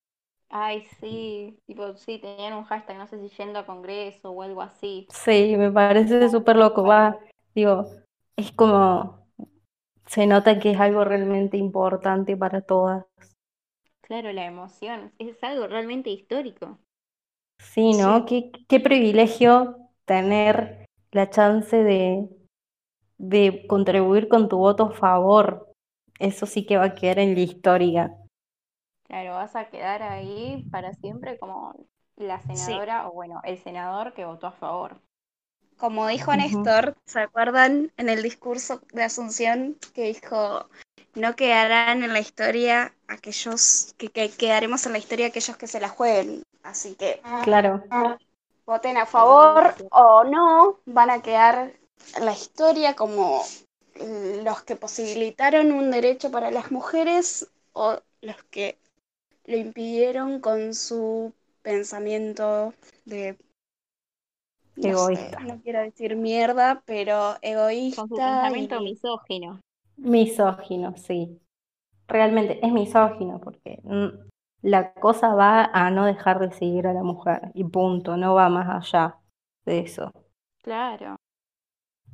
Ay, 0.49 0.85
sí, 1.01 1.59
tipo, 1.67 1.97
sí, 1.97 2.19
tenían 2.19 2.55
un 2.55 2.65
hashtag, 2.65 2.97
no 2.99 3.07
sé 3.07 3.19
si 3.21 3.29
yendo 3.37 3.59
a 3.59 3.67
Congreso 3.67 4.31
o 4.31 4.43
algo 4.43 4.63
así. 4.63 5.07
Sí, 5.11 5.57
me 5.57 5.71
parece 5.71 6.29
súper 6.31 6.57
loco. 6.57 6.85
Va, 6.85 7.19
digo, 7.55 7.87
es 8.37 8.53
como 8.53 9.26
se 10.07 10.27
nota 10.27 10.59
que 10.59 10.73
es 10.73 10.81
algo 10.81 11.05
realmente 11.05 11.57
importante 11.59 12.37
para 12.37 12.63
todas. 12.63 13.05
Claro, 14.01 14.33
la 14.33 14.47
emoción, 14.47 15.13
es 15.19 15.37
algo 15.45 15.67
realmente 15.67 16.09
histórico. 16.09 16.79
Sí, 17.59 17.93
¿no? 17.95 18.25
Sí. 18.25 18.27
Qué, 18.27 18.51
qué 18.69 18.81
privilegio 18.81 19.77
tener 20.07 20.87
la 21.13 21.29
chance 21.31 21.77
de, 21.77 22.29
de 23.19 23.67
contribuir 23.69 24.29
con 24.29 24.49
tu 24.49 24.59
voto 24.59 24.85
a 24.87 24.93
favor. 24.93 25.69
Eso 26.19 26.47
sí 26.47 26.67
que 26.67 26.79
va 26.79 26.87
a 26.87 26.95
quedar 26.95 27.19
en 27.21 27.35
la 27.35 27.41
historia. 27.41 28.17
Claro, 29.05 29.33
vas 29.35 29.57
a 29.57 29.69
quedar 29.71 30.03
ahí 30.03 30.67
para 30.71 30.93
siempre 30.95 31.39
como 31.39 31.75
la 32.17 32.41
Sí. 32.53 32.81
senadora 32.81 33.09
o 33.09 33.13
bueno, 33.13 33.41
el 33.45 33.59
senador 33.59 34.13
que 34.15 34.25
votó 34.25 34.47
a 34.49 34.53
favor. 34.53 35.01
Como 35.79 36.07
dijo 36.09 36.31
Ujú. 36.31 36.41
Néstor, 36.41 36.97
¿se 37.05 37.21
acuerdan 37.21 37.93
en 37.97 38.09
el 38.09 38.23
discurso 38.23 38.81
de 38.93 39.03
Asunción 39.03 39.77
que 39.95 40.05
dijo, 40.05 40.69
no 41.15 41.37
quedarán 41.37 42.03
en 42.03 42.13
la 42.13 42.21
historia 42.21 42.95
aquellos, 43.09 43.95
que, 43.99 44.09
que 44.09 44.31
quedaremos 44.31 44.87
en 44.87 44.93
la 44.93 44.99
historia 44.99 45.27
aquellos 45.27 45.57
que 45.57 45.67
se 45.67 45.81
la 45.81 45.89
jueguen? 45.89 46.43
Así 46.63 46.95
que 46.95 47.21
Claro, 47.45 47.83
voten 48.65 48.97
a 48.97 49.07
favor 49.07 49.75
o 49.91 50.25
no, 50.25 50.81
van 50.87 51.11
a 51.11 51.23
quedar 51.23 51.73
en 52.17 52.25
la 52.25 52.33
historia 52.33 52.95
como 52.95 53.43
los 54.43 54.63
que 54.63 54.77
posibilitaron 54.77 55.73
un 55.73 55.91
derecho 55.91 56.31
para 56.31 56.51
las 56.51 56.71
mujeres 56.71 57.49
o 57.73 58.01
los 58.21 58.43
que 58.51 58.79
lo 59.45 59.57
impidieron 59.57 60.41
con 60.41 60.75
su 60.75 61.33
pensamiento 61.63 62.75
de 63.05 63.37
no 64.77 64.97
sé, 64.97 65.11
Egoísta. 65.19 65.39
no 65.41 65.61
quiero 65.63 65.81
decir 65.81 66.17
mierda, 66.17 66.83
pero 66.87 67.37
Con 67.97 68.09
su 68.09 68.23
egoísta 68.23 68.23
pensamiento 68.23 68.77
y 68.77 68.81
misógino. 68.81 69.61
misógino, 69.97 70.97
sí. 70.97 71.41
Realmente 72.09 72.65
es 72.67 72.73
misógino 72.73 73.41
porque 73.41 73.81
la 74.63 74.93
cosa 74.95 75.35
va 75.35 75.65
a 75.73 75.91
no 75.91 76.05
dejar 76.07 76.39
de 76.41 76.53
seguir 76.53 76.87
a 76.87 76.93
la 76.95 77.03
mujer 77.03 77.53
y 77.55 77.65
punto, 77.65 78.17
no 78.19 78.35
va 78.35 78.49
más 78.51 78.69
allá 78.93 79.19
de 79.65 79.81
eso. 79.81 80.13
Claro. 80.63 81.17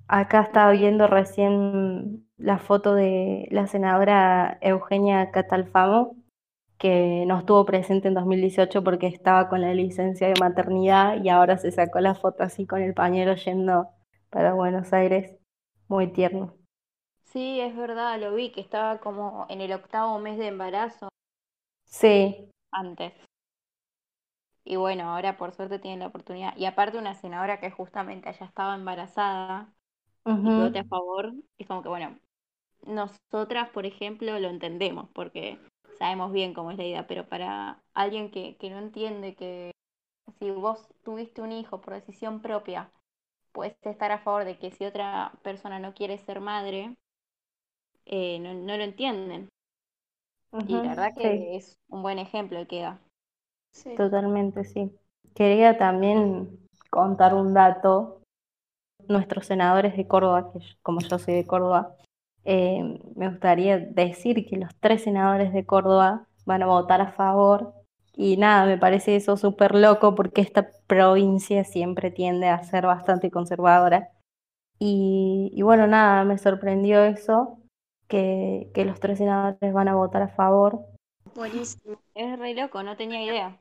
Acá 0.09 0.42
estaba 0.42 0.72
viendo 0.72 1.07
recién 1.07 2.29
la 2.37 2.59
foto 2.59 2.94
de 2.94 3.48
la 3.51 3.66
senadora 3.66 4.59
Eugenia 4.61 5.31
Catalfamo, 5.31 6.16
que 6.82 7.24
no 7.26 7.38
estuvo 7.40 7.64
presente 7.66 8.08
en 8.08 8.14
2018 8.14 8.84
porque 8.84 9.08
estaba 9.08 9.48
con 9.48 9.62
la 9.62 9.74
licencia 9.74 10.28
de 10.28 10.36
maternidad 10.36 11.22
y 11.24 11.30
ahora 11.30 11.58
se 11.58 11.72
sacó 11.72 12.00
la 12.00 12.14
foto 12.16 12.44
así 12.44 12.66
con 12.66 12.82
el 12.82 12.94
pañuelo 12.94 13.36
yendo 13.36 13.88
para 14.30 14.54
Buenos 14.54 14.92
Aires. 14.92 15.36
Muy 15.88 16.12
tierno. 16.12 16.56
Sí, 17.24 17.58
es 17.60 17.74
verdad, 17.74 18.20
lo 18.20 18.32
vi 18.34 18.52
que 18.52 18.60
estaba 18.60 19.00
como 19.00 19.46
en 19.48 19.60
el 19.60 19.72
octavo 19.72 20.20
mes 20.20 20.38
de 20.38 20.46
embarazo 20.48 21.08
Sí, 21.98 22.48
antes. 22.72 23.14
Y 24.64 24.76
bueno, 24.76 25.04
ahora 25.10 25.36
por 25.36 25.52
suerte 25.52 25.78
tienen 25.78 26.00
la 26.00 26.06
oportunidad. 26.08 26.56
Y 26.56 26.66
aparte 26.66 26.98
una 26.98 27.14
senadora 27.14 27.60
que 27.60 27.70
justamente 27.70 28.32
ya 28.38 28.46
estaba 28.46 28.74
embarazada 28.74 29.72
y 30.44 30.52
ujú, 30.52 30.54
vote 30.54 30.80
a 30.80 30.84
favor, 30.84 31.32
es 31.58 31.66
como 31.68 31.82
que 31.82 31.88
bueno, 31.90 32.18
nosotras, 32.86 33.70
por 33.70 33.86
ejemplo, 33.86 34.38
lo 34.40 34.48
entendemos 34.50 35.10
porque 35.14 35.60
sabemos 35.98 36.33
bien 36.33 36.55
cómo 36.55 36.70
es 36.70 36.78
la 36.78 36.85
idea, 36.85 37.07
pero 37.07 37.28
para 37.28 37.83
alguien 37.94 38.31
que, 38.31 38.57
que 38.59 38.70
no 38.70 38.78
entiende 38.78 39.35
que 39.35 39.72
si 40.38 40.50
vos 40.50 40.88
tuviste 41.05 41.42
un 41.42 41.52
hijo 41.52 41.81
por 41.81 41.94
decisión 41.94 42.42
propia, 42.42 42.90
puedes 43.52 43.76
estar 43.85 44.12
a 44.12 44.18
favor 44.20 44.44
de 44.44 44.59
que 44.59 44.70
si 44.72 44.85
otra 44.87 45.33
persona 45.42 45.78
no 45.81 45.94
quiere 45.94 46.18
ser 46.18 46.40
madre, 46.40 46.96
eh, 48.07 48.38
no, 48.38 48.55
no 48.55 48.76
lo 48.76 48.85
entienden. 48.85 49.48
Y 50.66 50.81
la 50.81 50.88
verdad 50.90 51.12
sí, 51.22 51.48
que 51.48 51.57
es 51.57 51.78
un 51.88 52.02
buen 52.02 52.18
ejemplo 52.18 52.59
el 52.59 52.66
que 52.66 52.81
da. 52.81 53.00
sí. 53.72 53.90
totalmente 53.94 54.64
sí. 54.64 54.92
Quería 55.35 55.78
también 55.78 56.59
contar 56.90 57.35
un 57.35 57.55
dato. 57.55 58.18
Nuestros 59.09 59.46
senadores 59.46 59.96
de 59.96 60.09
Córdoba, 60.09 60.52
que 60.52 60.61
yo- 60.61 60.76
como 60.83 61.00
yo 61.02 61.18
soy 61.18 61.35
de 61.35 61.46
Córdoba, 61.46 61.96
eh, 62.44 62.98
me 63.16 63.28
gustaría 63.28 63.78
decir 63.78 64.46
que 64.46 64.57
los 64.57 64.74
tres 64.81 65.02
senadores 65.02 65.52
de 65.52 65.64
Córdoba 65.66 66.26
van 66.44 66.62
a 66.62 66.66
votar 66.66 67.00
a 67.00 67.12
favor. 67.12 67.74
Y 68.14 68.37
nada, 68.37 68.66
me 68.66 68.78
parece 68.78 69.16
eso 69.16 69.37
súper 69.37 69.74
loco 69.74 70.14
porque 70.14 70.42
esta 70.42 70.68
provincia 70.87 71.64
siempre 71.64 72.11
tiende 72.11 72.48
a 72.48 72.62
ser 72.64 72.87
bastante 72.87 73.31
conservadora. 73.31 74.11
Y, 74.78 75.50
y 75.55 75.62
bueno, 75.62 75.87
nada, 75.87 76.24
me 76.24 76.38
sorprendió 76.38 77.05
eso, 77.05 77.59
que, 78.09 78.70
que 78.74 78.85
los 78.85 79.00
tres 79.00 79.18
senadores 79.18 79.72
van 79.72 79.88
a 79.88 79.94
votar 79.94 80.22
a 80.22 80.28
favor. 80.28 80.81
Buenísimo. 81.35 81.98
Es 82.14 82.38
re 82.38 82.55
loco, 82.55 82.83
no 82.83 82.96
tenía 82.96 83.22
idea. 83.24 83.61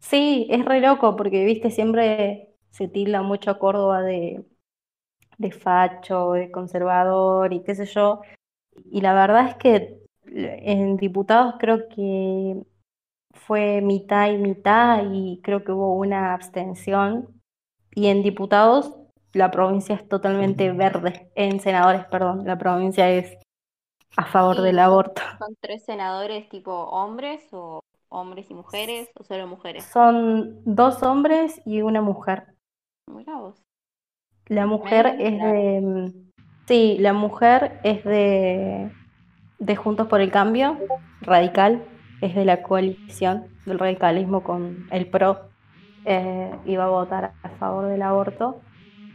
Sí, 0.00 0.46
es 0.50 0.64
re 0.64 0.80
loco 0.80 1.16
porque, 1.16 1.44
viste, 1.44 1.70
siempre 1.70 2.54
se 2.70 2.88
tilda 2.88 3.22
mucho 3.22 3.50
a 3.50 3.58
Córdoba 3.58 4.02
de, 4.02 4.44
de 5.38 5.52
facho, 5.52 6.32
de 6.32 6.50
conservador 6.50 7.52
y 7.52 7.62
qué 7.62 7.74
sé 7.74 7.86
yo. 7.86 8.20
Y 8.90 9.00
la 9.00 9.14
verdad 9.14 9.48
es 9.48 9.54
que 9.56 9.98
en 10.26 10.96
diputados 10.96 11.54
creo 11.58 11.88
que 11.88 12.62
fue 13.32 13.80
mitad 13.80 14.30
y 14.30 14.38
mitad 14.38 15.02
y 15.10 15.40
creo 15.42 15.64
que 15.64 15.72
hubo 15.72 15.94
una 15.94 16.34
abstención. 16.34 17.40
Y 17.94 18.08
en 18.08 18.22
diputados 18.22 18.94
la 19.32 19.50
provincia 19.50 19.94
es 19.94 20.08
totalmente 20.08 20.72
verde. 20.72 21.30
En 21.34 21.60
senadores, 21.60 22.04
perdón, 22.06 22.44
la 22.46 22.58
provincia 22.58 23.10
es 23.10 23.36
a 24.16 24.24
favor 24.24 24.56
¿Y 24.60 24.62
del 24.62 24.78
aborto. 24.78 25.22
son 25.38 25.56
tres 25.60 25.84
senadores 25.84 26.48
tipo 26.48 26.72
hombres 26.72 27.46
o 27.52 27.80
hombres 28.08 28.50
y 28.50 28.54
mujeres 28.54 29.10
o 29.18 29.24
solo 29.24 29.46
mujeres? 29.46 29.84
Son 29.84 30.62
dos 30.64 31.02
hombres 31.02 31.60
y 31.64 31.82
una 31.82 32.00
mujer. 32.00 32.54
Mirá 33.06 33.36
vos. 33.36 33.65
La 34.48 34.66
mujer 34.66 35.16
es 35.18 35.38
de... 35.40 35.80
mm, 35.82 36.26
Sí, 36.66 36.96
la 36.98 37.12
mujer 37.12 37.78
es 37.84 38.02
de, 38.02 38.90
de 39.60 39.76
Juntos 39.76 40.08
por 40.08 40.20
el 40.20 40.32
Cambio, 40.32 40.76
radical, 41.20 41.84
es 42.20 42.34
de 42.34 42.44
la 42.44 42.62
coalición 42.62 43.46
del 43.66 43.78
radicalismo 43.78 44.42
con 44.42 44.88
el 44.90 45.06
PRO, 45.06 45.48
eh, 46.04 46.50
iba 46.64 46.84
a 46.84 46.88
votar 46.88 47.34
a 47.44 47.48
favor 47.50 47.86
del 47.86 48.02
aborto, 48.02 48.60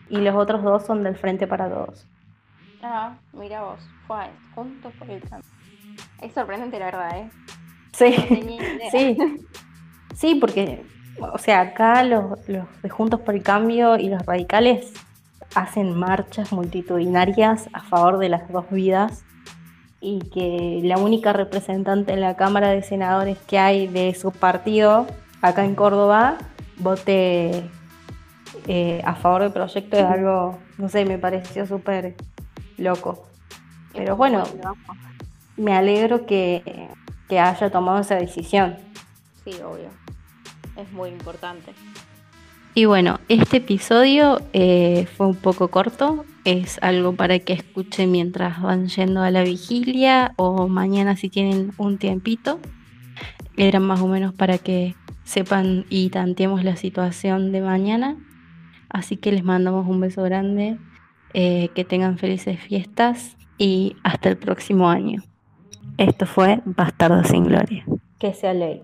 y 0.10 0.18
los 0.20 0.34
otros 0.36 0.64
dos 0.64 0.86
son 0.86 1.04
del 1.04 1.18
Frente 1.18 1.46
para 1.46 1.70
Todos. 1.70 2.08
Ah, 2.82 3.18
mira 3.34 3.64
vos. 3.64 3.80
Fue 4.08 4.30
juntos 4.56 4.94
por 4.98 5.10
el 5.10 5.22
cambio. 5.22 5.50
Es 6.22 6.34
sorprendente 6.34 6.80
la 6.80 6.86
verdad, 6.86 7.18
¿eh? 7.18 7.30
Sí, 7.92 8.60
sí, 8.92 9.18
sí, 10.16 10.36
porque, 10.36 10.86
o 11.20 11.38
sea, 11.38 11.60
acá 11.62 12.04
los, 12.04 12.48
los 12.48 12.82
de 12.82 12.90
Juntos 12.90 13.20
por 13.20 13.36
el 13.36 13.44
Cambio 13.44 13.98
y 13.98 14.08
los 14.08 14.26
radicales 14.26 14.94
hacen 15.56 15.98
marchas 15.98 16.52
multitudinarias 16.52 17.70
a 17.74 17.82
favor 17.82 18.18
de 18.18 18.30
las 18.30 18.52
dos 18.52 18.70
vidas 18.70 19.24
y 20.00 20.20
que 20.30 20.80
la 20.84 20.98
única 20.98 21.34
representante 21.34 22.14
en 22.14 22.22
la 22.22 22.36
Cámara 22.36 22.70
de 22.70 22.82
Senadores 22.82 23.38
que 23.40 23.60
hay 23.60 23.88
de 23.88 24.14
su 24.16 24.32
partido 24.32 25.08
acá 25.42 25.64
en 25.66 25.76
Córdoba 25.76 26.38
vote 26.78 27.70
eh, 28.68 29.02
a 29.06 29.16
favor 29.16 29.44
del 29.44 29.52
proyecto 29.52 29.98
es 29.98 30.04
algo, 30.04 30.58
no 30.78 30.90
sé, 30.90 31.06
me 31.06 31.18
pareció 31.18 31.66
súper 31.66 32.16
loco. 32.78 33.28
Pero 33.94 34.16
bueno, 34.16 34.44
me 35.58 35.74
alegro 35.74 36.26
que, 36.26 36.90
que 37.28 37.40
haya 37.40 37.70
tomado 37.70 38.00
esa 38.00 38.16
decisión. 38.16 38.78
Sí, 39.44 39.52
obvio. 39.62 39.90
Es 40.78 40.92
muy 40.92 41.10
importante. 41.10 41.74
Y 42.74 42.86
bueno, 42.86 43.20
este 43.28 43.58
episodio 43.58 44.40
eh, 44.54 45.06
fue 45.18 45.28
un 45.28 45.36
poco 45.36 45.68
corto, 45.68 46.26
es 46.46 46.80
algo 46.82 47.14
para 47.14 47.40
que 47.40 47.52
escuchen 47.52 48.12
mientras 48.12 48.62
van 48.62 48.88
yendo 48.88 49.22
a 49.22 49.30
la 49.30 49.44
vigilia 49.44 50.34
o 50.38 50.70
mañana 50.70 51.18
si 51.18 51.30
tienen 51.30 51.74
un 51.78 51.98
tiempito. 51.98 52.60
Era 53.58 53.82
más 53.82 54.00
o 54.00 54.08
menos 54.08 54.34
para 54.34 54.58
que 54.58 54.96
sepan 55.26 55.86
y 55.90 56.10
tanteemos 56.12 56.64
la 56.64 56.78
situación 56.78 57.52
de 57.52 57.60
mañana. 57.60 58.16
Así 58.90 59.18
que 59.18 59.34
les 59.34 59.44
mandamos 59.44 59.86
un 59.88 60.00
beso 60.00 60.24
grande, 60.24 60.78
eh, 61.34 61.70
que 61.76 61.84
tengan 61.84 62.18
felices 62.18 62.58
fiestas 62.60 63.36
y 63.58 63.98
hasta 64.04 64.30
el 64.30 64.38
próximo 64.38 64.90
año. 64.90 65.22
Esto 65.98 66.26
fue 66.26 66.62
Bastardo 66.64 67.24
sin 67.26 67.44
Gloria. 67.44 67.84
Que 68.18 68.34
sea 68.34 68.54
ley. 68.54 68.82